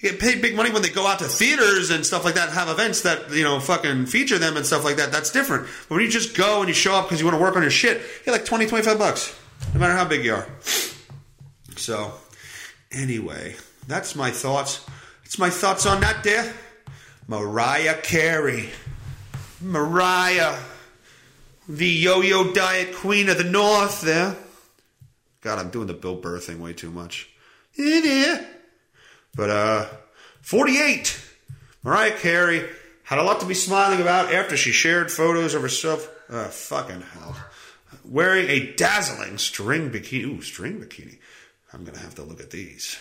They 0.00 0.10
get 0.10 0.20
paid 0.20 0.40
big 0.40 0.54
money 0.54 0.70
when 0.70 0.82
they 0.82 0.90
go 0.90 1.06
out 1.06 1.18
to 1.18 1.24
theaters 1.24 1.90
and 1.90 2.06
stuff 2.06 2.24
like 2.24 2.34
that, 2.34 2.50
have 2.50 2.68
events 2.68 3.02
that 3.02 3.30
you 3.32 3.42
know 3.42 3.58
fucking 3.58 4.06
feature 4.06 4.38
them 4.38 4.56
and 4.56 4.64
stuff 4.64 4.84
like 4.84 4.96
that. 4.96 5.10
That's 5.10 5.32
different. 5.32 5.66
But 5.88 5.96
when 5.96 6.04
you 6.04 6.10
just 6.10 6.36
go 6.36 6.60
and 6.60 6.68
you 6.68 6.74
show 6.74 6.94
up 6.94 7.06
because 7.06 7.20
you 7.20 7.26
want 7.26 7.36
to 7.36 7.42
work 7.42 7.56
on 7.56 7.62
your 7.62 7.70
shit, 7.70 7.98
you 7.98 8.24
get 8.26 8.32
like 8.32 8.44
20, 8.44 8.66
25 8.66 8.98
bucks, 8.98 9.38
no 9.74 9.80
matter 9.80 9.94
how 9.94 10.04
big 10.04 10.24
you 10.24 10.34
are. 10.34 10.46
So, 11.76 12.12
anyway, 12.92 13.56
that's 13.88 14.14
my 14.14 14.30
thoughts. 14.30 14.84
It's 15.24 15.38
my 15.38 15.50
thoughts 15.50 15.86
on 15.86 16.00
that 16.02 16.22
there. 16.22 16.54
Mariah 17.26 18.00
Carey. 18.02 18.68
Mariah. 19.60 20.58
The 21.68 21.88
yo-yo 21.88 22.52
diet 22.52 22.94
queen 22.94 23.28
of 23.28 23.38
the 23.38 23.44
north 23.44 24.02
there. 24.02 24.36
God, 25.40 25.58
I'm 25.58 25.70
doing 25.70 25.86
the 25.86 25.94
Bill 25.94 26.16
Burr 26.16 26.38
thing 26.38 26.60
way 26.60 26.72
too 26.72 26.90
much. 26.90 27.30
Yeah. 27.74 28.44
But, 29.34 29.50
uh, 29.50 29.86
48. 30.42 31.20
Mariah 31.82 32.16
Carey 32.16 32.68
had 33.04 33.18
a 33.18 33.22
lot 33.22 33.40
to 33.40 33.46
be 33.46 33.54
smiling 33.54 34.00
about 34.00 34.32
after 34.32 34.56
she 34.56 34.72
shared 34.72 35.10
photos 35.10 35.54
of 35.54 35.62
herself. 35.62 36.10
Uh, 36.28 36.44
fucking 36.44 37.00
hell. 37.00 37.36
Wearing 38.04 38.48
a 38.48 38.72
dazzling 38.74 39.38
string 39.38 39.90
bikini. 39.90 40.24
Ooh, 40.24 40.42
string 40.42 40.80
bikini. 40.80 41.18
I'm 41.72 41.84
going 41.84 41.96
to 41.96 42.02
have 42.02 42.14
to 42.16 42.22
look 42.22 42.40
at 42.40 42.50
these. 42.50 42.98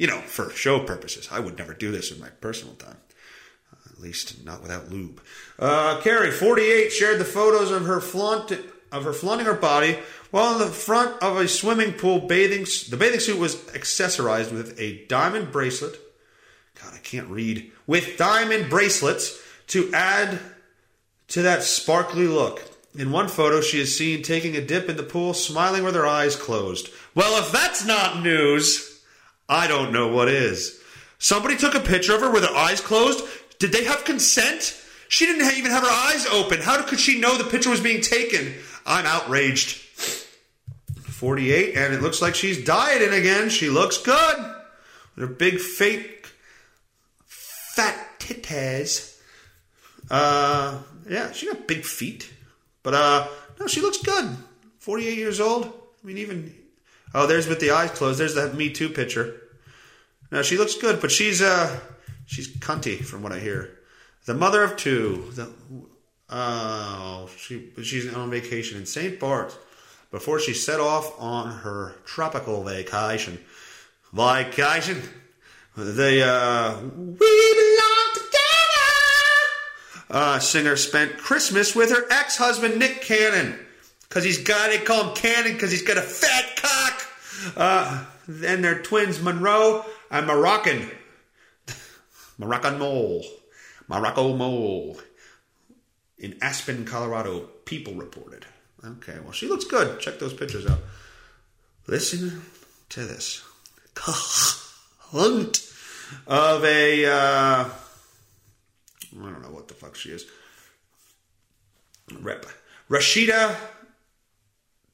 You 0.00 0.06
know, 0.06 0.22
for 0.22 0.48
show 0.52 0.80
purposes. 0.80 1.28
I 1.30 1.40
would 1.40 1.58
never 1.58 1.74
do 1.74 1.92
this 1.92 2.10
in 2.10 2.18
my 2.18 2.30
personal 2.40 2.72
time. 2.72 2.96
At 3.84 4.00
least 4.00 4.46
not 4.46 4.62
without 4.62 4.90
lube. 4.90 5.20
Uh, 5.58 6.00
Carey, 6.00 6.30
48, 6.30 6.90
shared 6.90 7.20
the 7.20 7.26
photos 7.26 7.70
of 7.70 7.84
her 7.84 8.00
flaunt 8.00 8.50
of 8.90 9.04
her 9.04 9.12
flaunting 9.12 9.44
her 9.44 9.52
body 9.52 9.98
while 10.30 10.54
in 10.54 10.58
the 10.58 10.72
front 10.72 11.22
of 11.22 11.36
a 11.36 11.46
swimming 11.46 11.92
pool 11.92 12.20
bathing. 12.20 12.64
The 12.88 12.96
bathing 12.96 13.20
suit 13.20 13.38
was 13.38 13.56
accessorized 13.56 14.50
with 14.50 14.80
a 14.80 15.04
diamond 15.04 15.52
bracelet. 15.52 16.00
God, 16.82 16.94
I 16.94 16.98
can't 17.00 17.28
read. 17.28 17.70
With 17.86 18.16
diamond 18.16 18.70
bracelets 18.70 19.38
to 19.66 19.92
add 19.92 20.38
to 21.28 21.42
that 21.42 21.62
sparkly 21.62 22.26
look. 22.26 22.62
In 22.96 23.12
one 23.12 23.28
photo, 23.28 23.60
she 23.60 23.78
is 23.78 23.98
seen 23.98 24.22
taking 24.22 24.56
a 24.56 24.64
dip 24.64 24.88
in 24.88 24.96
the 24.96 25.02
pool, 25.02 25.34
smiling 25.34 25.84
with 25.84 25.94
her 25.94 26.06
eyes 26.06 26.36
closed. 26.36 26.88
Well, 27.14 27.38
if 27.42 27.52
that's 27.52 27.84
not 27.84 28.22
news, 28.22 28.89
I 29.50 29.66
don't 29.66 29.92
know 29.92 30.08
what 30.08 30.28
is. 30.28 30.80
Somebody 31.18 31.56
took 31.56 31.74
a 31.74 31.80
picture 31.80 32.14
of 32.14 32.20
her 32.20 32.30
with 32.30 32.44
her 32.44 32.54
eyes 32.54 32.80
closed. 32.80 33.24
Did 33.58 33.72
they 33.72 33.84
have 33.84 34.04
consent? 34.04 34.80
She 35.08 35.26
didn't 35.26 35.52
even 35.58 35.72
have 35.72 35.82
her 35.82 35.90
eyes 35.90 36.24
open. 36.28 36.60
How 36.60 36.80
could 36.82 37.00
she 37.00 37.20
know 37.20 37.36
the 37.36 37.44
picture 37.44 37.68
was 37.68 37.80
being 37.80 38.00
taken? 38.00 38.54
I'm 38.86 39.04
outraged. 39.04 39.76
48, 40.92 41.76
and 41.76 41.92
it 41.92 42.00
looks 42.00 42.22
like 42.22 42.36
she's 42.36 42.64
dieting 42.64 43.12
again. 43.12 43.50
She 43.50 43.68
looks 43.68 43.98
good. 43.98 44.36
With 45.16 45.28
her 45.28 45.34
big, 45.34 45.58
fake, 45.58 46.28
fat 47.26 48.20
titties. 48.20 49.20
Uh, 50.08 50.78
yeah, 51.08 51.32
she 51.32 51.46
got 51.46 51.66
big 51.66 51.84
feet. 51.84 52.32
But, 52.84 52.94
uh, 52.94 53.28
no, 53.58 53.66
she 53.66 53.80
looks 53.80 53.98
good. 53.98 54.36
48 54.78 55.18
years 55.18 55.40
old. 55.40 55.66
I 55.66 56.06
mean, 56.06 56.18
even. 56.18 56.54
Oh, 57.12 57.26
there's 57.26 57.48
with 57.48 57.58
the 57.58 57.72
eyes 57.72 57.90
closed. 57.90 58.20
There's 58.20 58.36
that 58.36 58.54
Me 58.54 58.70
Too 58.70 58.88
picture. 58.88 59.39
No, 60.30 60.42
she 60.42 60.56
looks 60.56 60.76
good, 60.76 61.00
but 61.00 61.10
she's, 61.10 61.42
uh, 61.42 61.80
she's 62.26 62.48
cunty 62.58 63.02
from 63.04 63.22
what 63.22 63.32
I 63.32 63.40
hear. 63.40 63.78
The 64.26 64.34
mother 64.34 64.62
of 64.62 64.76
two. 64.76 65.30
The, 65.34 65.50
oh, 66.28 67.28
she, 67.36 67.70
she's 67.82 68.12
on 68.14 68.30
vacation 68.30 68.78
in 68.78 68.86
St. 68.86 69.18
Bart's 69.18 69.56
before 70.10 70.38
she 70.38 70.54
set 70.54 70.78
off 70.78 71.20
on 71.20 71.50
her 71.50 71.96
tropical 72.04 72.62
vacation. 72.62 73.38
Vacation. 74.12 75.02
The, 75.76 76.24
uh, 76.26 76.80
we 76.80 77.54
belong 77.54 78.14
together. 78.14 78.36
Uh, 80.10 80.38
singer 80.38 80.76
spent 80.76 81.16
Christmas 81.16 81.74
with 81.74 81.90
her 81.90 82.06
ex-husband 82.10 82.78
Nick 82.78 83.02
Cannon. 83.02 83.58
Cause 84.10 84.24
he's 84.24 84.42
got, 84.42 84.70
they 84.70 84.78
call 84.78 85.10
him 85.10 85.14
Cannon 85.14 85.56
cause 85.56 85.70
he's 85.70 85.82
got 85.82 85.96
a 85.96 86.02
fat 86.02 86.56
cock. 86.56 87.06
Uh, 87.56 88.04
then 88.26 88.60
they're 88.60 88.82
twins, 88.82 89.20
Monroe 89.22 89.84
and 90.10 90.26
Moroccan. 90.26 90.90
Moroccan 92.38 92.78
mole. 92.78 93.24
Morocco 93.88 94.36
mole. 94.36 94.98
In 96.18 96.36
Aspen, 96.42 96.84
Colorado, 96.84 97.40
people 97.64 97.94
reported. 97.94 98.46
Okay, 98.84 99.18
well, 99.22 99.32
she 99.32 99.48
looks 99.48 99.64
good. 99.64 100.00
Check 100.00 100.18
those 100.18 100.34
pictures 100.34 100.66
out. 100.66 100.78
Listen 101.86 102.42
to 102.90 103.04
this. 103.04 103.42
Hunt 103.96 105.72
of 106.26 106.64
a. 106.64 107.06
Uh, 107.06 107.10
I 107.10 107.70
don't 109.12 109.42
know 109.42 109.50
what 109.50 109.68
the 109.68 109.74
fuck 109.74 109.96
she 109.96 110.10
is. 110.10 110.24
Rep. 112.20 112.46
Rashida 112.88 113.56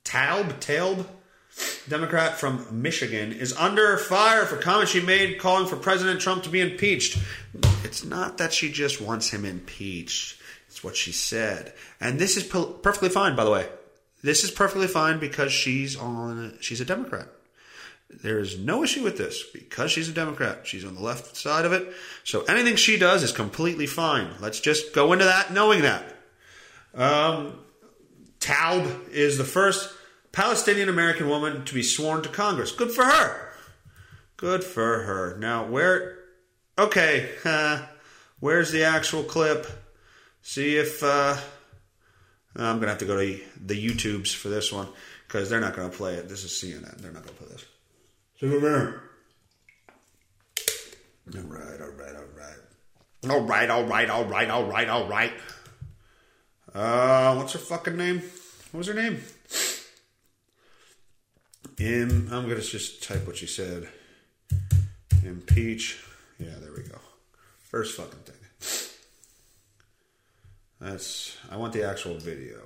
Taub, 0.04 0.52
Taub, 0.60 1.04
Democrat 1.88 2.38
from 2.38 2.66
Michigan, 2.82 3.32
is 3.32 3.52
under 3.54 3.96
fire 3.96 4.44
for 4.44 4.56
comments 4.56 4.92
she 4.92 5.00
made 5.00 5.38
calling 5.38 5.66
for 5.66 5.76
President 5.76 6.20
Trump 6.20 6.42
to 6.42 6.50
be 6.50 6.60
impeached. 6.60 7.18
It's 7.84 8.04
not 8.04 8.38
that 8.38 8.52
she 8.52 8.70
just 8.70 9.00
wants 9.00 9.30
him 9.30 9.44
impeached. 9.44 10.40
It's 10.68 10.82
what 10.82 10.96
she 10.96 11.12
said. 11.12 11.72
And 12.00 12.18
this 12.18 12.36
is 12.36 12.44
per- 12.44 12.64
perfectly 12.64 13.08
fine, 13.08 13.36
by 13.36 13.44
the 13.44 13.50
way. 13.50 13.68
This 14.22 14.44
is 14.44 14.50
perfectly 14.50 14.88
fine 14.88 15.18
because 15.18 15.52
she's 15.52 15.96
on 15.96 16.58
she's 16.60 16.80
a 16.80 16.84
Democrat. 16.84 17.28
There 18.10 18.38
is 18.38 18.58
no 18.58 18.82
issue 18.82 19.02
with 19.02 19.18
this 19.18 19.42
because 19.52 19.90
she's 19.90 20.08
a 20.08 20.12
Democrat. 20.12 20.66
She's 20.66 20.84
on 20.84 20.94
the 20.94 21.02
left 21.02 21.36
side 21.36 21.64
of 21.64 21.72
it. 21.72 21.92
So 22.24 22.42
anything 22.42 22.76
she 22.76 22.98
does 22.98 23.22
is 23.22 23.32
completely 23.32 23.86
fine. 23.86 24.30
Let's 24.40 24.60
just 24.60 24.94
go 24.94 25.12
into 25.12 25.24
that 25.24 25.52
knowing 25.52 25.82
that. 25.82 26.04
Um, 26.94 27.58
Taub 28.40 29.08
is 29.10 29.38
the 29.38 29.44
first 29.44 29.92
Palestinian 30.36 30.90
American 30.90 31.30
woman 31.30 31.64
to 31.64 31.72
be 31.72 31.82
sworn 31.82 32.22
to 32.22 32.28
Congress. 32.28 32.70
Good 32.70 32.90
for 32.90 33.06
her. 33.06 33.52
Good 34.36 34.62
for 34.62 34.98
her. 35.04 35.38
Now, 35.38 35.64
where. 35.64 36.18
Okay, 36.78 37.30
uh, 37.42 37.86
where's 38.40 38.70
the 38.70 38.84
actual 38.84 39.22
clip? 39.22 39.66
See 40.42 40.76
if. 40.76 41.02
Uh, 41.02 41.38
I'm 42.54 42.76
going 42.76 42.82
to 42.82 42.88
have 42.88 42.98
to 42.98 43.06
go 43.06 43.16
to 43.16 43.40
the 43.64 43.88
YouTubes 43.88 44.34
for 44.34 44.50
this 44.50 44.70
one 44.70 44.88
because 45.26 45.48
they're 45.48 45.58
not 45.58 45.74
going 45.74 45.90
to 45.90 45.96
play 45.96 46.14
it. 46.14 46.28
This 46.28 46.44
is 46.44 46.50
CNN. 46.50 46.98
They're 46.98 47.12
not 47.12 47.22
going 47.22 47.34
to 47.34 47.42
play 47.42 47.52
this. 47.52 47.64
So 48.38 48.46
over 48.48 48.60
there. 48.60 49.02
All 51.34 51.48
right, 51.48 51.80
all 51.80 51.88
right, 51.88 52.14
all 52.14 52.22
right. 52.36 53.30
All 53.30 53.40
right, 53.40 53.70
all 53.70 53.84
right, 53.84 54.10
all 54.10 54.24
right, 54.26 54.50
all 54.50 54.64
right, 54.66 54.88
all 54.90 55.08
right. 55.08 55.32
Uh, 56.74 57.36
what's 57.36 57.54
her 57.54 57.58
fucking 57.58 57.96
name? 57.96 58.20
What 58.70 58.78
was 58.78 58.86
her 58.88 58.94
name? 58.94 59.22
Im. 61.78 62.28
I'm 62.32 62.48
gonna 62.48 62.60
just 62.60 63.02
type 63.02 63.26
what 63.26 63.36
she 63.36 63.46
said. 63.46 63.88
Impeach. 65.24 66.02
Yeah, 66.38 66.54
there 66.60 66.72
we 66.74 66.82
go. 66.82 66.98
First 67.58 67.96
fucking 67.96 68.20
thing. 68.20 68.36
That's. 70.80 71.36
I 71.50 71.56
want 71.56 71.72
the 71.72 71.82
actual 71.82 72.14
video. 72.14 72.60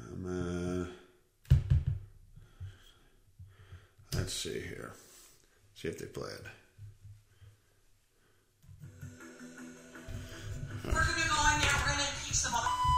Um, 0.00 0.88
uh, 1.50 1.56
let's 4.14 4.32
see 4.32 4.60
here. 4.60 4.92
See 5.74 5.88
if 5.88 5.98
they 5.98 6.06
play 6.06 6.30
it. 6.30 6.44
We're 10.84 10.92
gonna 10.92 11.04
go 11.04 11.34
we're 11.34 11.86
gonna 11.86 12.02
impeach. 12.02 12.97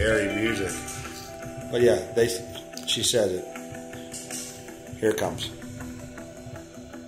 Scary 0.00 0.34
music. 0.34 0.72
But 1.70 1.82
yeah, 1.82 2.00
they. 2.16 2.26
She 2.86 3.02
said 3.02 3.30
it. 3.32 3.44
Here 4.98 5.10
it 5.10 5.18
comes. 5.18 5.50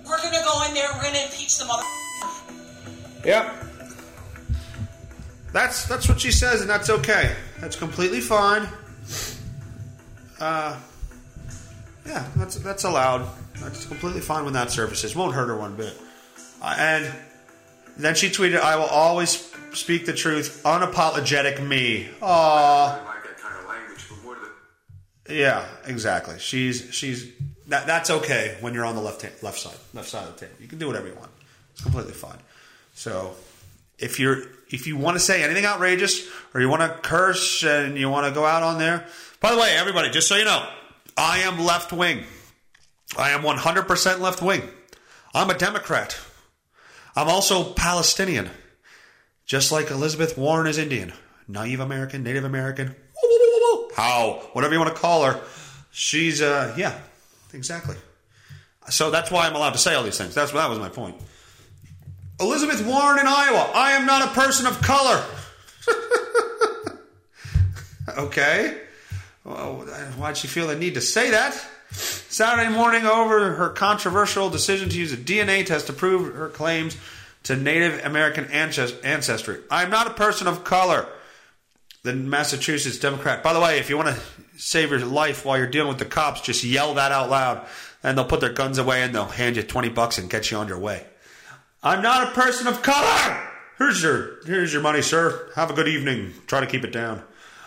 We're 0.07 0.21
gonna 0.21 0.43
go 0.43 0.63
in 0.67 0.75
there, 0.75 0.87
we're 0.93 1.01
gonna 1.01 1.23
impeach 1.25 1.57
the 1.57 1.65
mother. 1.65 1.83
Yep. 3.25 3.51
That's 5.53 5.87
that's 5.87 6.07
what 6.07 6.21
she 6.21 6.31
says, 6.31 6.61
and 6.61 6.69
that's 6.69 6.91
okay. 6.91 7.35
That's 7.59 7.75
completely 7.75 8.21
fine. 8.21 8.67
Uh, 10.39 10.79
yeah, 12.05 12.27
that's 12.35 12.57
that's 12.57 12.83
allowed. 12.83 13.27
That's 13.59 13.87
completely 13.87 14.21
fine 14.21 14.43
when 14.43 14.53
that 14.53 14.69
surfaces. 14.69 15.15
Won't 15.15 15.33
hurt 15.33 15.47
her 15.47 15.57
one 15.57 15.75
bit. 15.75 15.97
Uh, 16.61 16.75
and 16.77 17.11
then 17.97 18.13
she 18.13 18.29
tweeted, 18.29 18.59
"I 18.59 18.75
will 18.75 18.85
always 18.85 19.42
speak 19.73 20.05
the 20.05 20.13
truth, 20.13 20.61
unapologetic 20.63 21.65
me." 21.65 22.09
Aww. 22.21 22.99
Yeah, 25.29 25.65
exactly. 25.85 26.37
She's 26.39 26.93
she's 26.93 27.31
that 27.67 27.87
that's 27.87 28.09
okay 28.09 28.57
when 28.59 28.73
you're 28.73 28.85
on 28.85 28.95
the 28.95 29.01
left 29.01 29.21
hand, 29.21 29.33
left 29.41 29.59
side 29.59 29.77
left 29.93 30.09
side 30.09 30.27
of 30.27 30.35
the 30.35 30.45
table. 30.45 30.57
You 30.59 30.67
can 30.67 30.79
do 30.79 30.87
whatever 30.87 31.07
you 31.07 31.15
want. 31.15 31.31
It's 31.71 31.81
completely 31.81 32.13
fine. 32.13 32.37
So 32.93 33.35
if 33.97 34.19
you're 34.19 34.43
if 34.69 34.85
you 34.87 34.97
want 34.97 35.15
to 35.15 35.19
say 35.19 35.43
anything 35.43 35.65
outrageous 35.65 36.27
or 36.53 36.61
you 36.61 36.67
want 36.67 36.81
to 36.81 36.99
curse 37.07 37.63
and 37.63 37.97
you 37.97 38.09
want 38.09 38.27
to 38.27 38.33
go 38.33 38.45
out 38.45 38.63
on 38.63 38.79
there. 38.79 39.05
By 39.39 39.51
the 39.51 39.57
way, 39.57 39.75
everybody, 39.77 40.09
just 40.09 40.27
so 40.27 40.35
you 40.35 40.45
know, 40.45 40.67
I 41.17 41.39
am 41.39 41.63
left 41.63 41.91
wing. 41.91 42.23
I 43.17 43.31
am 43.31 43.41
100% 43.41 44.19
left 44.19 44.41
wing. 44.41 44.63
I'm 45.33 45.49
a 45.49 45.57
Democrat. 45.57 46.17
I'm 47.15 47.27
also 47.27 47.73
Palestinian. 47.73 48.49
Just 49.45 49.71
like 49.71 49.91
Elizabeth 49.91 50.37
Warren 50.37 50.67
is 50.67 50.77
Indian. 50.77 51.13
Naive 51.47 51.79
American, 51.79 52.23
Native 52.23 52.43
American. 52.43 52.95
How? 53.95 54.41
Whatever 54.53 54.73
you 54.73 54.79
want 54.79 54.95
to 54.95 54.99
call 54.99 55.23
her. 55.23 55.41
She's, 55.91 56.41
uh, 56.41 56.73
yeah, 56.77 56.97
exactly. 57.53 57.95
So 58.89 59.11
that's 59.11 59.31
why 59.31 59.47
I'm 59.47 59.55
allowed 59.55 59.73
to 59.73 59.77
say 59.77 59.93
all 59.93 60.03
these 60.03 60.17
things. 60.17 60.33
That's 60.33 60.51
that 60.51 60.69
was 60.69 60.79
my 60.79 60.89
point. 60.89 61.15
Elizabeth 62.39 62.85
Warren 62.85 63.19
in 63.19 63.27
Iowa. 63.27 63.71
I 63.73 63.91
am 63.91 64.05
not 64.05 64.29
a 64.29 64.33
person 64.33 64.65
of 64.65 64.81
color. 64.81 65.23
okay. 68.17 68.81
Well, 69.43 69.75
why'd 70.17 70.37
she 70.37 70.47
feel 70.47 70.67
the 70.67 70.75
need 70.75 70.95
to 70.95 71.01
say 71.01 71.31
that? 71.31 71.53
Saturday 71.91 72.69
morning 72.69 73.05
over 73.05 73.53
her 73.53 73.69
controversial 73.69 74.49
decision 74.49 74.89
to 74.89 74.97
use 74.97 75.13
a 75.13 75.17
DNA 75.17 75.65
test 75.65 75.87
to 75.87 75.93
prove 75.93 76.33
her 76.33 76.49
claims 76.49 76.97
to 77.43 77.55
Native 77.55 78.05
American 78.05 78.45
ancestry. 78.45 79.59
I'm 79.69 79.89
not 79.89 80.07
a 80.07 80.13
person 80.13 80.47
of 80.47 80.63
color. 80.63 81.07
The 82.03 82.13
Massachusetts 82.13 82.99
Democrat. 82.99 83.43
By 83.43 83.53
the 83.53 83.61
way, 83.61 83.79
if 83.79 83.89
you 83.89 83.95
want 83.95 84.15
to 84.15 84.21
save 84.57 84.91
your 84.91 84.99
life 85.05 85.45
while 85.45 85.57
you're 85.57 85.67
dealing 85.67 85.89
with 85.89 85.99
the 85.99 86.05
cops, 86.05 86.41
just 86.41 86.63
yell 86.63 86.95
that 86.95 87.13
out 87.13 87.29
loud, 87.29 87.65
and 88.01 88.17
they'll 88.17 88.25
put 88.25 88.41
their 88.41 88.51
guns 88.51 88.77
away 88.77 89.03
and 89.03 89.15
they'll 89.15 89.25
hand 89.25 89.55
you 89.55 89.63
20 89.63 89.89
bucks 89.89 90.17
and 90.17 90.29
get 90.29 90.51
you 90.51 90.57
on 90.57 90.67
your 90.67 90.79
way. 90.79 91.05
I'm 91.81 92.01
not 92.01 92.29
a 92.29 92.31
person 92.31 92.67
of 92.67 92.81
color. 92.81 93.49
Here's 93.77 94.01
your 94.01 94.45
here's 94.45 94.71
your 94.71 94.81
money, 94.81 95.01
sir. 95.01 95.49
Have 95.55 95.69
a 95.69 95.73
good 95.73 95.87
evening. 95.87 96.33
Try 96.47 96.61
to 96.61 96.67
keep 96.67 96.83
it 96.83 96.91
down. 96.91 97.21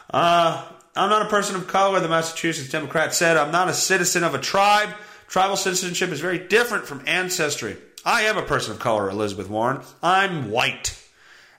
Uh, 0.09 0.67
I'm 0.95 1.11
not 1.11 1.27
a 1.27 1.29
person 1.29 1.57
of 1.57 1.67
color. 1.67 2.01
The 2.01 2.09
Massachusetts 2.09 2.71
Democrat 2.71 3.15
said 3.15 3.37
I'm 3.37 3.53
not 3.53 3.69
a 3.69 3.75
citizen 3.75 4.25
of 4.25 4.35
a 4.35 4.39
tribe. 4.39 4.91
Tribal 5.29 5.57
citizenship 5.57 6.11
is 6.11 6.21
very 6.21 6.39
different 6.39 6.87
from 6.87 7.03
ancestry. 7.07 7.77
I 8.07 8.23
am 8.23 8.39
a 8.39 8.43
person 8.43 8.71
of 8.71 8.79
color, 8.79 9.11
Elizabeth 9.11 9.51
Warren. 9.51 9.81
I'm 10.01 10.53
white. 10.53 10.97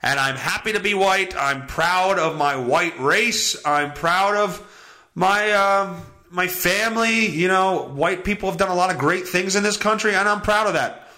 And 0.02 0.18
I'm 0.18 0.38
happy 0.38 0.72
to 0.72 0.80
be 0.80 0.94
white. 0.94 1.36
I'm 1.36 1.68
proud 1.68 2.18
of 2.18 2.38
my 2.38 2.56
white 2.56 2.98
race. 3.02 3.58
I'm 3.66 3.92
proud 3.92 4.38
of 4.38 5.12
my 5.14 5.52
uh, 5.52 6.00
my 6.30 6.48
family. 6.48 7.26
You 7.26 7.50
know, 7.50 7.90
white 7.90 8.24
people 8.24 8.50
have 8.50 8.58
done 8.58 8.70
a 8.70 8.76
lot 8.76 8.92
of 8.92 8.98
great 8.98 9.28
things 9.28 9.58
in 9.58 9.64
this 9.64 9.76
country, 9.76 10.16
and 10.16 10.30
I'm 10.30 10.42
proud 10.42 10.68
of 10.68 10.74
that 10.74 11.10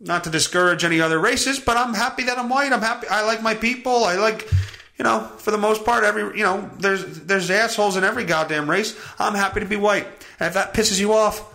not 0.00 0.24
to 0.24 0.30
discourage 0.30 0.82
any 0.82 1.00
other 1.00 1.20
races, 1.20 1.60
but 1.60 1.76
I'm 1.76 1.94
happy 1.94 2.24
that 2.24 2.36
I'm 2.36 2.48
white. 2.48 2.72
I'm 2.72 2.80
happy. 2.80 3.06
I 3.06 3.24
like 3.24 3.40
my 3.40 3.54
people. 3.54 4.02
I 4.02 4.16
like, 4.16 4.50
you 4.98 5.04
know, 5.04 5.30
for 5.38 5.52
the 5.52 5.58
most 5.58 5.84
part, 5.84 6.02
every 6.02 6.36
you 6.36 6.42
know, 6.42 6.68
there's 6.78 7.20
there's 7.20 7.52
assholes 7.52 7.96
in 7.96 8.02
every 8.02 8.24
goddamn 8.24 8.68
race. 8.68 8.98
I'm 9.20 9.34
happy 9.34 9.60
to 9.60 9.66
be 9.66 9.76
white. 9.76 10.06
And 10.40 10.48
if 10.48 10.54
that 10.54 10.74
pisses 10.74 10.98
you 10.98 11.12
off, 11.12 11.51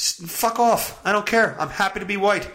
fuck 0.00 0.58
off. 0.58 1.00
I 1.04 1.12
don't 1.12 1.26
care. 1.26 1.56
I'm 1.60 1.68
happy 1.68 2.00
to 2.00 2.06
be 2.06 2.16
white. 2.16 2.48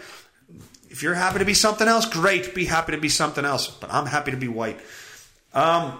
If 0.88 1.02
you're 1.02 1.14
happy 1.14 1.38
to 1.40 1.44
be 1.44 1.54
something 1.54 1.86
else, 1.86 2.06
great. 2.06 2.54
Be 2.54 2.64
happy 2.64 2.92
to 2.92 2.98
be 2.98 3.08
something 3.08 3.44
else. 3.44 3.68
But 3.68 3.92
I'm 3.92 4.06
happy 4.06 4.30
to 4.30 4.36
be 4.36 4.48
white. 4.48 4.80
Um, 5.52 5.98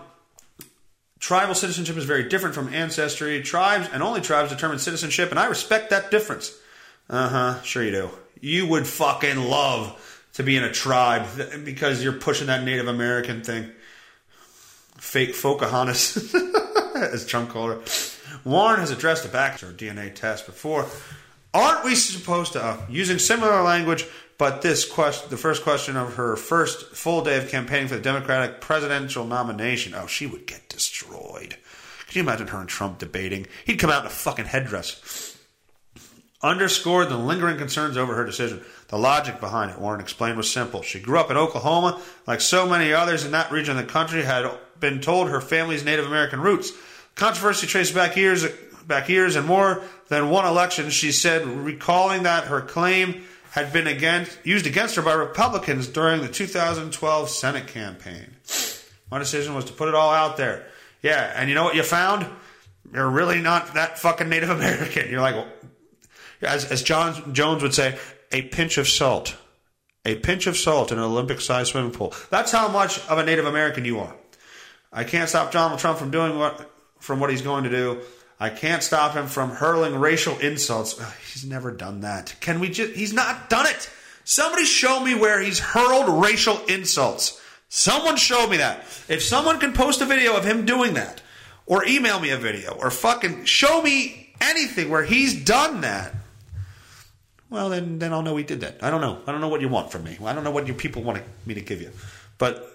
tribal 1.18 1.54
citizenship 1.54 1.96
is 1.96 2.04
very 2.04 2.28
different 2.28 2.54
from 2.54 2.72
ancestry. 2.72 3.42
Tribes 3.42 3.88
and 3.92 4.02
only 4.02 4.20
tribes 4.20 4.50
determine 4.50 4.78
citizenship, 4.78 5.30
and 5.30 5.38
I 5.38 5.46
respect 5.46 5.90
that 5.90 6.10
difference. 6.10 6.56
Uh 7.08 7.28
huh. 7.28 7.62
Sure 7.62 7.82
you 7.82 7.90
do 7.90 8.10
you 8.40 8.66
would 8.66 8.86
fucking 8.86 9.38
love 9.38 10.24
to 10.34 10.42
be 10.42 10.56
in 10.56 10.64
a 10.64 10.72
tribe 10.72 11.26
because 11.64 12.02
you're 12.02 12.12
pushing 12.12 12.48
that 12.48 12.64
Native 12.64 12.88
American 12.88 13.42
thing. 13.42 13.70
Fake 14.98 15.40
Pocahontas, 15.40 16.34
as 16.94 17.26
Trump 17.26 17.50
called 17.50 17.70
her. 17.70 17.82
Warren 18.44 18.80
has 18.80 18.90
addressed 18.90 19.22
the 19.24 19.28
Baxter 19.28 19.68
DNA 19.68 20.14
test 20.14 20.46
before. 20.46 20.86
Aren't 21.56 21.84
we 21.84 21.94
supposed 21.94 22.52
to, 22.52 22.62
uh, 22.62 22.76
using 22.88 23.18
similar 23.18 23.62
language, 23.62 24.04
But 24.38 24.60
this 24.60 24.84
question, 24.84 25.30
the 25.30 25.38
first 25.38 25.62
question 25.62 25.96
of 25.96 26.16
her 26.16 26.36
first 26.36 26.94
full 26.94 27.24
day 27.24 27.38
of 27.38 27.48
campaigning 27.48 27.88
for 27.88 27.94
the 27.94 28.02
Democratic 28.02 28.60
presidential 28.60 29.24
nomination. 29.24 29.94
Oh, 29.94 30.06
she 30.06 30.26
would 30.26 30.46
get 30.46 30.68
destroyed. 30.68 31.56
Can 32.06 32.16
you 32.16 32.20
imagine 32.20 32.48
her 32.48 32.60
and 32.60 32.68
Trump 32.68 32.98
debating? 32.98 33.46
He'd 33.64 33.78
come 33.78 33.88
out 33.88 34.02
in 34.02 34.08
a 34.08 34.10
fucking 34.10 34.44
headdress 34.44 35.36
underscored 36.42 37.08
the 37.08 37.16
lingering 37.16 37.58
concerns 37.58 37.96
over 37.96 38.14
her 38.14 38.24
decision. 38.24 38.62
The 38.88 38.98
logic 38.98 39.40
behind 39.40 39.70
it, 39.70 39.78
Warren 39.78 40.00
explained, 40.00 40.36
was 40.36 40.50
simple. 40.50 40.82
She 40.82 41.00
grew 41.00 41.18
up 41.18 41.30
in 41.30 41.36
Oklahoma. 41.36 42.00
Like 42.26 42.40
so 42.40 42.68
many 42.68 42.92
others 42.92 43.24
in 43.24 43.32
that 43.32 43.50
region 43.50 43.76
of 43.76 43.84
the 43.84 43.92
country, 43.92 44.22
had 44.22 44.48
been 44.78 45.00
told 45.00 45.28
her 45.28 45.40
family's 45.40 45.84
Native 45.84 46.06
American 46.06 46.40
roots. 46.40 46.72
Controversy 47.14 47.66
traced 47.66 47.94
back 47.94 48.16
years, 48.16 48.44
back 48.86 49.08
years, 49.08 49.36
and 49.36 49.46
more 49.46 49.82
than 50.08 50.30
one 50.30 50.46
election. 50.46 50.90
She 50.90 51.12
said, 51.12 51.46
recalling 51.46 52.24
that 52.24 52.44
her 52.44 52.60
claim 52.60 53.24
had 53.50 53.72
been 53.72 53.86
against, 53.86 54.38
used 54.44 54.66
against 54.66 54.96
her 54.96 55.02
by 55.02 55.14
Republicans 55.14 55.88
during 55.88 56.20
the 56.20 56.28
2012 56.28 57.30
Senate 57.30 57.66
campaign. 57.66 58.36
My 59.10 59.18
decision 59.18 59.54
was 59.54 59.64
to 59.66 59.72
put 59.72 59.88
it 59.88 59.94
all 59.94 60.12
out 60.12 60.36
there. 60.36 60.66
Yeah, 61.02 61.32
and 61.34 61.48
you 61.48 61.54
know 61.54 61.64
what 61.64 61.74
you 61.74 61.82
found? 61.82 62.26
You're 62.92 63.08
really 63.08 63.40
not 63.40 63.74
that 63.74 63.98
fucking 63.98 64.28
Native 64.28 64.50
American. 64.50 65.10
You're 65.10 65.20
like, 65.20 65.46
as, 66.42 66.64
as 66.66 66.82
John 66.82 67.34
Jones 67.34 67.62
would 67.62 67.74
say, 67.74 67.98
a 68.32 68.42
pinch 68.42 68.78
of 68.78 68.88
salt. 68.88 69.36
A 70.04 70.14
pinch 70.16 70.46
of 70.46 70.56
salt 70.56 70.92
in 70.92 70.98
an 70.98 71.04
Olympic 71.04 71.40
sized 71.40 71.70
swimming 71.70 71.90
pool. 71.90 72.14
That's 72.30 72.52
how 72.52 72.68
much 72.68 73.04
of 73.08 73.18
a 73.18 73.24
Native 73.24 73.46
American 73.46 73.84
you 73.84 73.98
are. 74.00 74.14
I 74.92 75.04
can't 75.04 75.28
stop 75.28 75.50
Donald 75.50 75.80
Trump 75.80 75.98
from 75.98 76.10
doing 76.10 76.38
what 76.38 76.70
from 77.00 77.20
what 77.20 77.30
he's 77.30 77.42
going 77.42 77.64
to 77.64 77.70
do. 77.70 78.00
I 78.38 78.50
can't 78.50 78.82
stop 78.82 79.14
him 79.14 79.26
from 79.26 79.50
hurling 79.50 79.96
racial 79.98 80.38
insults. 80.38 81.00
Ugh, 81.00 81.12
he's 81.32 81.44
never 81.44 81.70
done 81.70 82.00
that. 82.00 82.34
Can 82.40 82.60
we 82.60 82.68
just 82.68 82.94
he's 82.94 83.12
not 83.12 83.48
done 83.48 83.66
it. 83.66 83.90
Somebody 84.24 84.64
show 84.64 85.00
me 85.00 85.14
where 85.14 85.40
he's 85.40 85.58
hurled 85.58 86.22
racial 86.22 86.58
insults. 86.66 87.40
Someone 87.68 88.16
show 88.16 88.46
me 88.46 88.58
that. 88.58 88.80
If 89.08 89.22
someone 89.22 89.58
can 89.58 89.72
post 89.72 90.00
a 90.00 90.04
video 90.04 90.36
of 90.36 90.44
him 90.44 90.66
doing 90.66 90.94
that, 90.94 91.22
or 91.64 91.84
email 91.86 92.20
me 92.20 92.30
a 92.30 92.36
video, 92.36 92.72
or 92.72 92.90
fucking 92.90 93.44
show 93.44 93.82
me 93.82 94.34
anything 94.40 94.90
where 94.90 95.04
he's 95.04 95.44
done 95.44 95.80
that, 95.80 96.14
well, 97.48 97.70
then 97.70 97.98
then 97.98 98.12
I'll 98.12 98.22
know 98.22 98.36
he 98.36 98.44
did 98.44 98.60
that. 98.60 98.82
I 98.82 98.90
don't 98.90 99.00
know. 99.00 99.20
I 99.26 99.32
don't 99.32 99.40
know 99.40 99.48
what 99.48 99.60
you 99.60 99.68
want 99.68 99.90
from 99.90 100.04
me. 100.04 100.18
I 100.22 100.34
don't 100.34 100.44
know 100.44 100.50
what 100.50 100.66
your 100.66 100.76
people 100.76 101.02
want 101.02 101.22
me 101.46 101.54
to 101.54 101.60
give 101.60 101.80
you. 101.80 101.90
But 102.38 102.68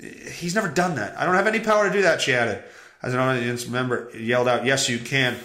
eh, 0.00 0.30
he's 0.30 0.54
never 0.54 0.68
done 0.68 0.96
that. 0.96 1.16
I 1.16 1.24
don't 1.24 1.36
have 1.36 1.46
any 1.46 1.60
power 1.60 1.86
to 1.86 1.92
do 1.92 2.02
that, 2.02 2.20
she 2.20 2.34
added. 2.34 2.62
As 3.02 3.14
an 3.14 3.20
audience 3.20 3.66
member 3.66 4.10
yelled 4.16 4.48
out, 4.48 4.64
Yes, 4.64 4.88
you 4.88 4.98
can. 4.98 5.36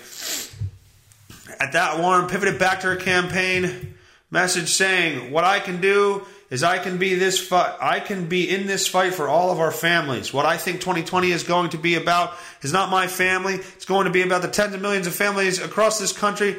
At 1.59 1.73
that, 1.73 1.99
Warren 1.99 2.27
pivoted 2.27 2.59
back 2.59 2.81
to 2.81 2.87
her 2.87 2.95
campaign 2.95 3.95
message 4.29 4.69
saying, 4.69 5.31
What 5.31 5.43
I 5.43 5.59
can 5.59 5.81
do 5.81 6.25
is 6.49 6.63
I 6.63 6.77
can 6.77 6.97
be 6.97 7.15
this 7.15 7.39
fight 7.39 7.75
I 7.81 7.99
can 7.99 8.27
be 8.27 8.49
in 8.49 8.67
this 8.67 8.87
fight 8.87 9.13
for 9.13 9.27
all 9.27 9.51
of 9.51 9.59
our 9.59 9.71
families. 9.71 10.33
What 10.33 10.45
I 10.45 10.57
think 10.57 10.79
2020 10.79 11.31
is 11.31 11.43
going 11.43 11.71
to 11.71 11.77
be 11.77 11.95
about 11.95 12.33
is 12.61 12.71
not 12.71 12.89
my 12.89 13.07
family. 13.07 13.55
It's 13.55 13.85
going 13.85 14.05
to 14.05 14.11
be 14.11 14.21
about 14.21 14.41
the 14.41 14.47
tens 14.47 14.73
of 14.73 14.81
millions 14.81 15.07
of 15.07 15.15
families 15.15 15.59
across 15.59 15.99
this 15.99 16.13
country 16.13 16.57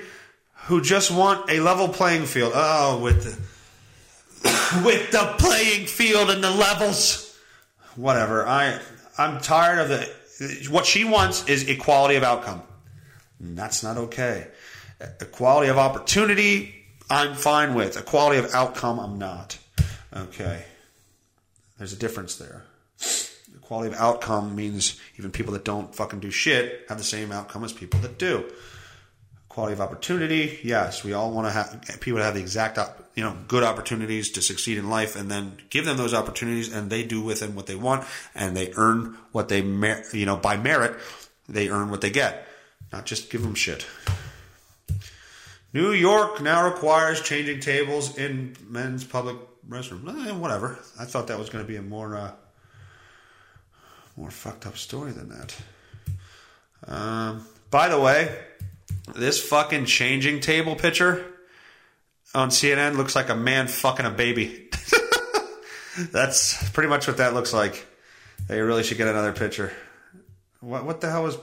who 0.67 0.83
just 0.83 1.11
want 1.11 1.51
a 1.51 1.61
level 1.61 1.89
playing 1.89 2.27
field. 2.27 2.53
Oh, 2.55 2.99
with 2.99 3.25
the 3.25 4.83
with 4.85 5.11
the 5.11 5.35
playing 5.39 5.87
field 5.87 6.31
and 6.31 6.43
the 6.43 6.51
levels. 6.51 7.39
Whatever. 7.97 8.47
I 8.47 8.81
I'm 9.17 9.41
tired 9.41 9.79
of 9.79 9.89
the 9.89 10.18
what 10.69 10.87
she 10.87 11.05
wants 11.05 11.47
is 11.49 11.69
equality 11.69 12.17
of 12.17 12.23
outcome. 12.23 12.63
And 13.41 13.57
that's 13.57 13.83
not 13.83 13.97
okay. 13.97 14.47
Equality 15.21 15.69
of 15.69 15.79
opportunity, 15.79 16.75
I'm 17.11 17.35
fine 17.35 17.75
with. 17.75 17.97
Equality 17.97 18.39
of 18.39 18.55
outcome, 18.55 18.99
I'm 18.99 19.19
not. 19.19 19.59
Okay. 20.17 20.65
There's 21.79 21.93
a 21.93 21.97
difference 21.97 22.37
there. 22.37 22.65
Equality 23.57 23.93
of 23.93 24.01
outcome 24.01 24.57
means 24.57 24.99
even 25.19 25.31
people 25.31 25.53
that 25.53 25.65
don't 25.65 25.95
fucking 25.95 26.21
do 26.21 26.31
shit 26.31 26.85
have 26.89 26.99
the 26.99 27.05
same 27.05 27.31
outcome 27.31 27.65
as 27.65 27.73
people 27.73 28.01
that 28.01 28.19
do 28.19 28.45
quality 29.59 29.73
of 29.73 29.81
opportunity. 29.81 30.61
Yes, 30.63 31.03
we 31.03 31.15
all 31.15 31.33
want 31.33 31.49
to 31.49 31.51
have 31.51 31.99
people 31.99 32.21
to 32.21 32.25
have 32.25 32.35
the 32.35 32.41
exact, 32.41 32.79
you 33.17 33.25
know, 33.25 33.37
good 33.49 33.65
opportunities 33.65 34.31
to 34.31 34.41
succeed 34.41 34.79
in 34.79 34.89
life, 34.89 35.17
and 35.17 35.29
then 35.29 35.57
give 35.69 35.85
them 35.85 35.97
those 35.97 36.15
opportunities, 36.15 36.73
and 36.73 36.91
they 36.91 37.03
do 37.03 37.21
with 37.21 37.41
them 37.41 37.57
what 37.57 37.67
they 37.67 37.75
want, 37.75 38.07
and 38.37 38.57
they 38.57 38.73
earn 38.77 39.19
what 39.33 39.49
they, 39.49 39.61
mer- 39.61 40.05
you 40.13 40.27
know, 40.27 40.37
by 40.37 40.57
merit, 40.57 40.97
they 41.49 41.69
earn 41.71 41.91
what 41.91 42.03
they 42.03 42.11
get, 42.11 42.47
not 42.93 43.05
just 43.05 43.31
give 43.31 43.43
them 43.43 43.57
shit. 43.57 43.85
New 45.73 45.91
York 45.91 46.41
now 46.41 46.65
requires 46.65 47.21
changing 47.21 47.59
tables 47.59 48.17
in 48.17 48.55
men's 48.69 49.03
public 49.03 49.39
restrooms. 49.69 50.29
Eh, 50.29 50.31
whatever. 50.31 50.79
I 51.01 51.05
thought 51.05 51.27
that 51.27 51.39
was 51.41 51.51
going 51.51 51.65
to 51.65 51.69
be 51.69 51.75
a 51.75 51.83
more, 51.83 52.15
uh, 52.15 52.31
more 54.17 54.31
fucked 54.31 54.69
up 54.69 54.77
story 54.77 55.11
than 55.11 55.31
that. 55.31 55.57
Um, 56.87 57.45
by 57.73 57.89
the 57.89 57.99
way, 57.99 58.39
this 59.15 59.43
fucking 59.43 59.87
changing 59.87 60.41
table 60.41 60.77
picture 60.77 61.25
on 62.35 62.51
CNN 62.51 62.97
looks 62.97 63.17
like 63.17 63.29
a 63.29 63.35
man 63.35 63.69
fucking 63.69 64.07
a 64.07 64.11
baby. 64.11 64.71
That's 66.13 66.71
pretty 66.71 66.89
much 66.89 67.07
what 67.09 67.17
that 67.17 67.35
looks 67.35 67.53
like. 67.53 67.87
They 68.47 68.61
really 68.61 68.83
should 68.83 68.99
get 68.99 69.09
another 69.09 69.33
picture. 69.33 69.73
What 70.61 70.85
what 70.85 71.01
the 71.01 71.11
hell 71.11 71.25
was 71.25 71.39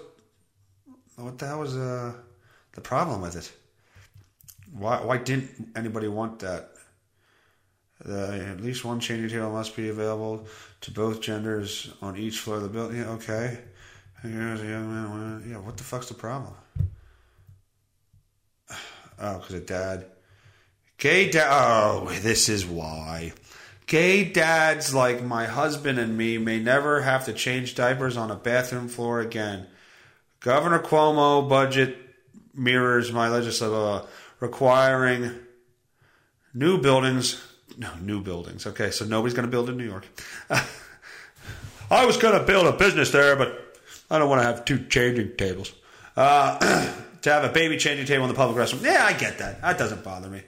what 1.18 1.38
the 1.38 1.48
hell 1.48 1.60
was 1.60 1.76
uh, 1.76 2.14
the 2.74 2.82
problem 2.82 3.22
with 3.22 3.36
it? 3.36 3.52
Why 4.72 5.04
why 5.04 5.18
didn't 5.18 5.74
anybody 5.76 6.08
want 6.08 6.40
that? 6.40 6.72
Uh, 8.08 8.32
at 8.32 8.62
least 8.62 8.84
one 8.84 9.00
changing 9.00 9.30
table 9.30 9.52
must 9.52 9.76
be 9.76 9.90
available 9.90 10.46
to 10.82 10.92
both 10.92 11.22
genders 11.22 11.94
on 12.02 12.18
each 12.18 12.40
floor 12.40 12.58
of 12.58 12.64
the 12.64 12.70
building. 12.70 12.98
Yeah, 12.98 13.12
okay. 13.12 13.58
Here's 14.22 14.62
a 14.62 14.66
young 14.66 14.90
man. 14.90 15.50
Yeah, 15.50 15.58
what 15.58 15.78
the 15.78 15.84
fuck's 15.84 16.10
the 16.10 16.14
problem? 16.14 16.54
Oh, 19.20 19.38
because 19.38 19.56
of 19.56 19.66
dad. 19.66 20.06
Gay 20.98 21.30
dad. 21.30 21.48
Oh, 21.50 22.10
this 22.22 22.50
is 22.50 22.66
why. 22.66 23.34
Gay 23.88 24.26
dads 24.26 24.96
like 24.96 25.24
my 25.24 25.46
husband 25.46 26.00
and 26.00 26.18
me 26.18 26.38
may 26.38 26.60
never 26.60 27.02
have 27.02 27.26
to 27.26 27.34
change 27.34 27.76
diapers 27.76 28.18
on 28.18 28.32
a 28.32 28.36
bathroom 28.36 28.88
floor 28.88 29.20
again. 29.20 29.68
Governor 30.40 30.80
Cuomo 30.80 31.48
budget 31.48 31.98
mirrors 32.54 33.12
my 33.12 33.30
legislative 33.30 34.10
requiring 34.40 35.32
new 36.54 36.80
buildings. 36.82 37.44
No, 37.78 37.92
new 38.02 38.22
buildings. 38.22 38.66
Okay, 38.66 38.90
so 38.90 39.06
nobody's 39.06 39.36
going 39.36 39.48
to 39.48 39.52
build 39.52 39.70
in 39.70 39.78
New 39.78 39.86
York. 39.86 40.08
I 41.92 42.06
was 42.06 42.18
going 42.18 42.40
to 42.40 42.46
build 42.46 42.66
a 42.66 42.72
business 42.72 43.12
there, 43.12 43.36
but 43.36 43.78
I 44.10 44.18
don't 44.18 44.30
want 44.30 44.42
to 44.42 44.48
have 44.48 44.66
two 44.66 44.86
changing 44.86 45.36
tables. 45.38 45.74
Uh, 46.16 46.92
to 47.26 47.32
have 47.32 47.44
a 47.44 47.50
baby 47.50 47.76
changing 47.76 48.06
table 48.06 48.24
in 48.24 48.30
the 48.30 48.36
public 48.36 48.56
restroom. 48.56 48.84
Yeah, 48.84 49.04
I 49.04 49.14
get 49.14 49.40
that. 49.40 49.60
That 49.62 49.80
doesn't 49.80 50.04
bother 50.04 50.30
me. 50.30 50.44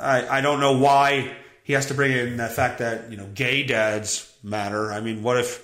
I 0.00 0.38
I 0.38 0.40
don't 0.40 0.60
know 0.60 0.78
why 0.78 1.36
he 1.62 1.74
has 1.74 1.86
to 1.86 1.94
bring 1.94 2.12
in 2.12 2.38
the 2.38 2.48
fact 2.48 2.78
that 2.78 3.10
you 3.10 3.18
know 3.18 3.28
gay 3.34 3.62
dads 3.62 4.32
matter. 4.42 4.90
I 4.90 5.02
mean, 5.02 5.22
what 5.22 5.36
if 5.38 5.62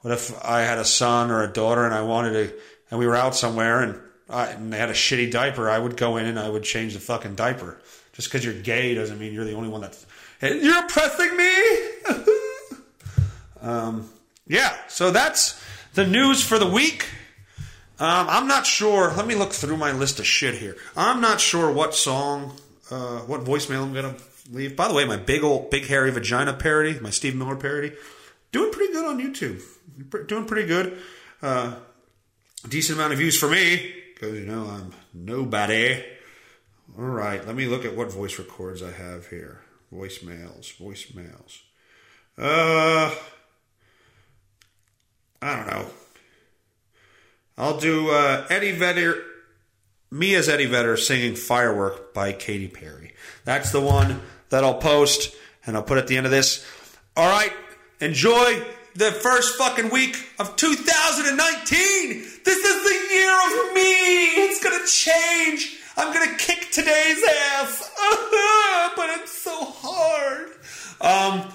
what 0.00 0.14
if 0.14 0.42
I 0.42 0.62
had 0.62 0.78
a 0.78 0.86
son 0.86 1.30
or 1.30 1.42
a 1.42 1.48
daughter 1.52 1.84
and 1.84 1.92
I 1.92 2.00
wanted 2.00 2.32
to 2.32 2.54
and 2.90 2.98
we 2.98 3.06
were 3.06 3.14
out 3.14 3.34
somewhere 3.34 3.82
and, 3.82 4.00
I, 4.30 4.46
and 4.46 4.72
they 4.72 4.78
had 4.78 4.88
a 4.88 4.94
shitty 4.94 5.30
diaper? 5.30 5.68
I 5.68 5.78
would 5.78 5.98
go 5.98 6.16
in 6.16 6.24
and 6.24 6.38
I 6.38 6.48
would 6.48 6.62
change 6.62 6.94
the 6.94 7.00
fucking 7.00 7.34
diaper. 7.34 7.78
Just 8.14 8.28
because 8.28 8.42
you're 8.42 8.54
gay 8.54 8.94
doesn't 8.94 9.18
mean 9.18 9.34
you're 9.34 9.44
the 9.44 9.52
only 9.52 9.68
one 9.68 9.82
that's 9.82 10.06
you're 10.40 10.78
oppressing 10.78 11.36
me. 11.36 11.54
um, 13.60 14.08
yeah, 14.46 14.74
so 14.88 15.10
that's 15.10 15.62
the 15.92 16.06
news 16.06 16.42
for 16.42 16.58
the 16.58 16.66
week. 16.66 17.06
Um, 18.00 18.28
I'm 18.30 18.48
not 18.48 18.64
sure. 18.64 19.12
Let 19.12 19.26
me 19.26 19.34
look 19.34 19.52
through 19.52 19.76
my 19.76 19.92
list 19.92 20.20
of 20.20 20.26
shit 20.26 20.54
here. 20.54 20.74
I'm 20.96 21.20
not 21.20 21.38
sure 21.38 21.70
what 21.70 21.94
song, 21.94 22.56
uh, 22.90 23.18
what 23.20 23.44
voicemail 23.44 23.82
I'm 23.82 23.92
gonna 23.92 24.16
leave. 24.50 24.74
By 24.74 24.88
the 24.88 24.94
way, 24.94 25.04
my 25.04 25.18
big 25.18 25.44
old 25.44 25.68
big 25.68 25.86
hairy 25.86 26.10
vagina 26.10 26.54
parody, 26.54 26.98
my 26.98 27.10
Steve 27.10 27.36
Miller 27.36 27.56
parody, 27.56 27.92
doing 28.52 28.72
pretty 28.72 28.94
good 28.94 29.04
on 29.04 29.18
YouTube. 29.20 29.62
Doing 30.28 30.46
pretty 30.46 30.66
good. 30.66 30.98
Uh, 31.42 31.74
decent 32.66 32.98
amount 32.98 33.12
of 33.12 33.18
views 33.18 33.38
for 33.38 33.50
me 33.50 33.92
because 34.14 34.38
you 34.38 34.46
know 34.46 34.64
I'm 34.64 34.94
nobody. 35.12 36.02
All 36.98 37.04
right, 37.04 37.46
let 37.46 37.54
me 37.54 37.66
look 37.66 37.84
at 37.84 37.94
what 37.94 38.10
voice 38.10 38.38
records 38.38 38.82
I 38.82 38.92
have 38.92 39.26
here. 39.26 39.60
Voicemails, 39.92 40.74
voicemails. 40.78 41.60
Uh, 42.38 43.14
I 45.42 45.56
don't 45.56 45.66
know. 45.66 45.86
I'll 47.60 47.76
do 47.76 48.10
uh, 48.10 48.46
Eddie 48.48 48.72
Vedder, 48.72 49.22
me 50.10 50.34
as 50.34 50.48
Eddie 50.48 50.64
Vedder 50.64 50.96
singing 50.96 51.34
Firework 51.34 52.14
by 52.14 52.32
Katy 52.32 52.68
Perry. 52.68 53.12
That's 53.44 53.70
the 53.70 53.82
one 53.82 54.22
that 54.48 54.64
I'll 54.64 54.78
post 54.78 55.36
and 55.66 55.76
I'll 55.76 55.82
put 55.82 55.98
at 55.98 56.06
the 56.06 56.16
end 56.16 56.24
of 56.24 56.32
this. 56.32 56.66
All 57.18 57.28
right, 57.28 57.52
enjoy 58.00 58.64
the 58.94 59.12
first 59.12 59.56
fucking 59.56 59.90
week 59.90 60.16
of 60.38 60.56
2019. 60.56 61.36
This 62.44 62.64
is 62.64 62.82
the 62.82 63.14
year 63.14 63.34
of 63.34 63.74
me. 63.74 63.90
It's 64.42 64.64
going 64.64 64.80
to 64.80 64.86
change. 64.90 65.76
I'm 65.98 66.14
gonna 66.14 66.38
kick 66.38 66.70
today's 66.70 67.22
ass, 67.22 67.90
but 68.96 69.10
it's 69.20 69.36
so 69.36 69.66
hard. 69.66 70.48
Um, 71.02 71.52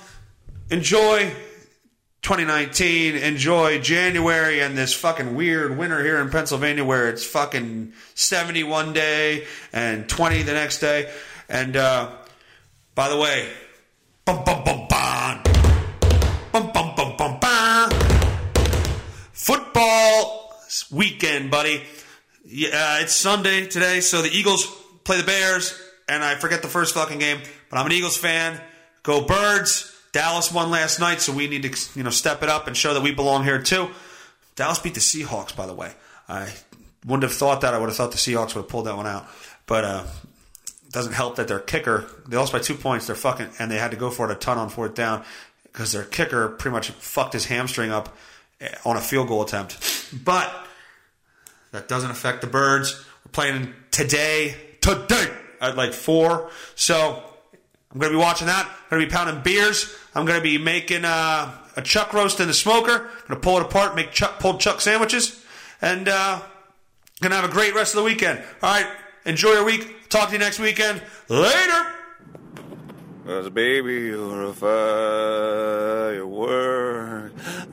enjoy 0.70 1.34
2019. 2.26 3.17
Enjoy 3.17 3.80
January 3.80 4.59
and 4.59 4.76
this 4.76 4.95
fucking 4.95 5.36
weird 5.36 5.78
winter 5.78 6.03
here 6.03 6.17
in 6.17 6.32
Pennsylvania 6.32 6.84
where 6.84 7.07
it's 7.07 7.23
fucking 7.23 7.93
70 8.15 8.63
one 8.63 8.93
day 8.93 9.45
and 9.71 10.09
20 10.09 10.41
the 10.41 10.53
next 10.53 10.80
day. 10.80 11.07
And 11.47 11.78
uh, 11.78 12.09
by 12.95 13.09
the 13.09 13.17
way, 13.17 13.47
bum 14.26 14.43
bum 14.43 14.63
bum 14.63 14.88
bum, 14.89 15.43
bum 16.51 16.71
bum 16.73 16.95
bum 16.95 17.15
bum 17.15 17.39
bum. 17.39 17.91
Football 19.32 20.51
weekend, 20.89 21.51
buddy. 21.51 21.84
Yeah, 22.43 23.01
it's 23.01 23.13
Sunday 23.13 23.67
today, 23.67 23.99
so 23.99 24.23
the 24.23 24.36
Eagles 24.36 24.65
play 25.03 25.17
the 25.17 25.28
Bears, 25.28 25.80
and 26.09 26.23
I 26.23 26.34
forget 26.34 26.63
the 26.63 26.69
first 26.69 26.95
fucking 26.95 27.19
game, 27.19 27.39
but 27.69 27.78
I'm 27.78 27.86
an 27.86 27.91
Eagles 27.91 28.17
fan. 28.17 28.59
Go 29.03 29.21
Birds! 29.21 29.95
Dallas 30.16 30.49
won 30.49 30.72
last 30.72 31.01
night, 31.01 31.20
so 31.20 31.34
we 31.34 31.49
need 31.49 31.63
to 31.63 31.89
you 31.93 32.01
know 32.01 32.09
step 32.09 32.41
it 32.41 32.47
up 32.47 32.68
and 32.68 32.78
show 32.78 32.93
that 32.93 33.03
we 33.03 33.13
belong 33.13 33.43
here 33.43 33.61
too. 33.61 33.89
Dallas 34.55 34.80
beat 34.80 34.93
the 34.93 35.01
Seahawks, 35.01 35.53
by 35.53 35.66
the 35.66 35.74
way. 35.74 35.91
I 36.30 36.53
wouldn't 37.05 37.24
have 37.24 37.34
thought 37.34 37.59
that. 37.61 37.74
I 37.74 37.80
would 37.80 37.89
have 37.89 37.97
thought 37.97 38.13
the 38.13 38.18
Seahawks 38.18 38.55
would 38.55 38.61
have 38.61 38.70
pulled 38.70 38.86
that 38.86 38.95
one 38.95 39.07
out, 39.07 39.28
but 39.66 39.84
uh, 39.84 40.05
it 40.86 40.93
doesn't 40.93 41.11
help 41.11 41.36
that 41.36 41.49
their 41.49 41.59
kicker 41.59 42.05
they 42.30 42.38
lost 42.38 42.53
by 42.53 42.59
two 42.59 42.76
points. 42.76 43.07
They're 43.07 43.16
fucking 43.18 43.49
and 43.59 43.70
they 43.70 43.78
had 43.78 43.91
to 43.91 43.97
go 43.97 44.09
for 44.09 44.32
it 44.32 44.32
a 44.32 44.36
ton 44.36 44.57
on 44.57 44.70
fourth 44.70 44.95
down 44.95 45.26
because 45.66 45.91
their 45.91 46.05
kicker 46.05 46.47
pretty 46.47 46.74
much 46.74 46.91
fucked 46.91 47.34
his 47.34 47.47
hamstring 47.47 47.91
up 47.91 48.16
eh, 48.61 48.74
on 48.86 48.95
a 48.95 49.01
field 49.01 49.28
goal 49.28 49.41
attempt. 49.41 49.78
But 50.24 50.49
that 51.74 51.89
doesn't 51.89 52.09
affect 52.09 52.39
the 52.39 52.47
Birds. 52.47 53.03
We're 53.26 53.32
playing 53.34 53.74
today, 53.91 54.55
today 54.80 55.28
at 55.59 55.76
like 55.76 55.91
four. 55.91 56.51
So 56.76 57.22
I'm 57.96 58.02
going 58.02 58.12
to 58.12 58.18
be 58.18 58.22
watching 58.22 58.48
that. 58.48 58.66
I'm 58.66 58.89
going 58.89 59.04
to 59.04 59.08
be 59.08 59.16
pounding 59.16 59.41
beers. 59.41 59.96
I'm 60.14 60.26
going 60.26 60.38
to 60.38 60.43
be 60.43 60.58
making 60.58 61.06
uh, 61.06 61.50
a 61.78 61.82
chuck 61.82 62.12
roast 62.12 62.41
in 62.41 62.48
the 62.50 62.54
smoker. 62.54 62.91
I'm 62.91 63.28
going 63.28 63.30
to 63.30 63.36
pull 63.38 63.56
it 63.56 63.62
apart, 63.62 63.96
make 63.96 64.12
chuck, 64.12 64.38
pulled 64.38 64.60
chuck 64.60 64.82
sandwiches, 64.82 65.41
and 65.82 66.10
uh, 66.10 66.41
going 67.22 67.32
to 67.32 67.38
have 67.38 67.50
a 67.50 67.54
great 67.54 67.74
rest 67.74 67.93
of 67.93 68.00
the 68.00 68.04
weekend. 68.04 68.43
All 68.62 68.74
right, 68.74 68.86
enjoy 69.26 69.54
your 69.54 69.64
week. 69.64 70.10
Talk 70.10 70.28
to 70.28 70.34
you 70.34 70.39
next 70.39 70.60
weekend. 70.60 71.02
Later. 71.30 71.88
Cause 73.26 73.49
baby, 73.49 73.93
you're 73.93 74.43
a 74.43 74.53
firework. 74.53 76.21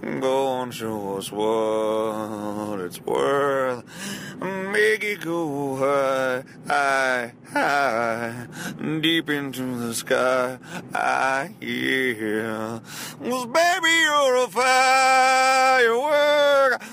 Go 0.00 0.62
and 0.62 0.72
show 0.72 1.18
us 1.18 1.30
what 1.30 2.80
it's 2.80 2.98
worth. 3.02 3.84
Make 4.40 5.04
it 5.04 5.20
go 5.20 5.76
high, 5.76 6.44
high, 6.66 7.34
high, 7.52 8.46
deep 9.02 9.28
into 9.28 9.76
the 9.76 9.92
sky. 9.92 10.56
I 10.94 11.50
hear. 11.60 12.80
Cause 13.22 13.44
baby, 13.44 13.90
you're 14.06 14.36
a 14.36 14.48
firework. 14.48 16.02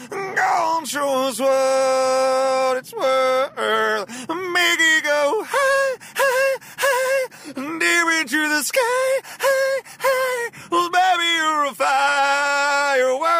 Go 0.09 0.77
and 0.79 0.85
show 0.85 1.29
us 1.29 1.39
what 1.39 2.75
it's 2.75 2.93
worth. 2.93 4.09
Make 4.27 4.79
it 4.81 5.03
go 5.05 5.45
high, 5.47 5.95
high, 6.13 6.57
high, 6.77 7.29
into 8.19 8.49
the 8.49 8.61
sky. 8.63 9.21
Hey, 9.39 9.81
hey, 9.97 10.49
well, 10.69 10.89
baby, 10.89 11.23
you're 11.37 11.65
a 11.67 11.73
firework. 11.73 13.38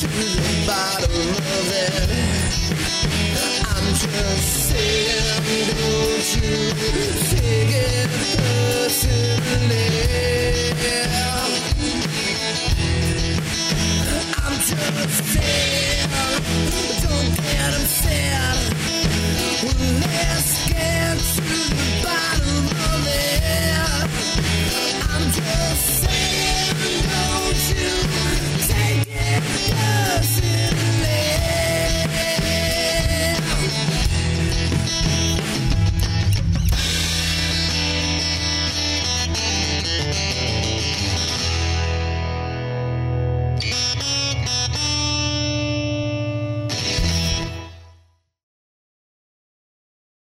To 0.00 0.06
the 0.06 0.57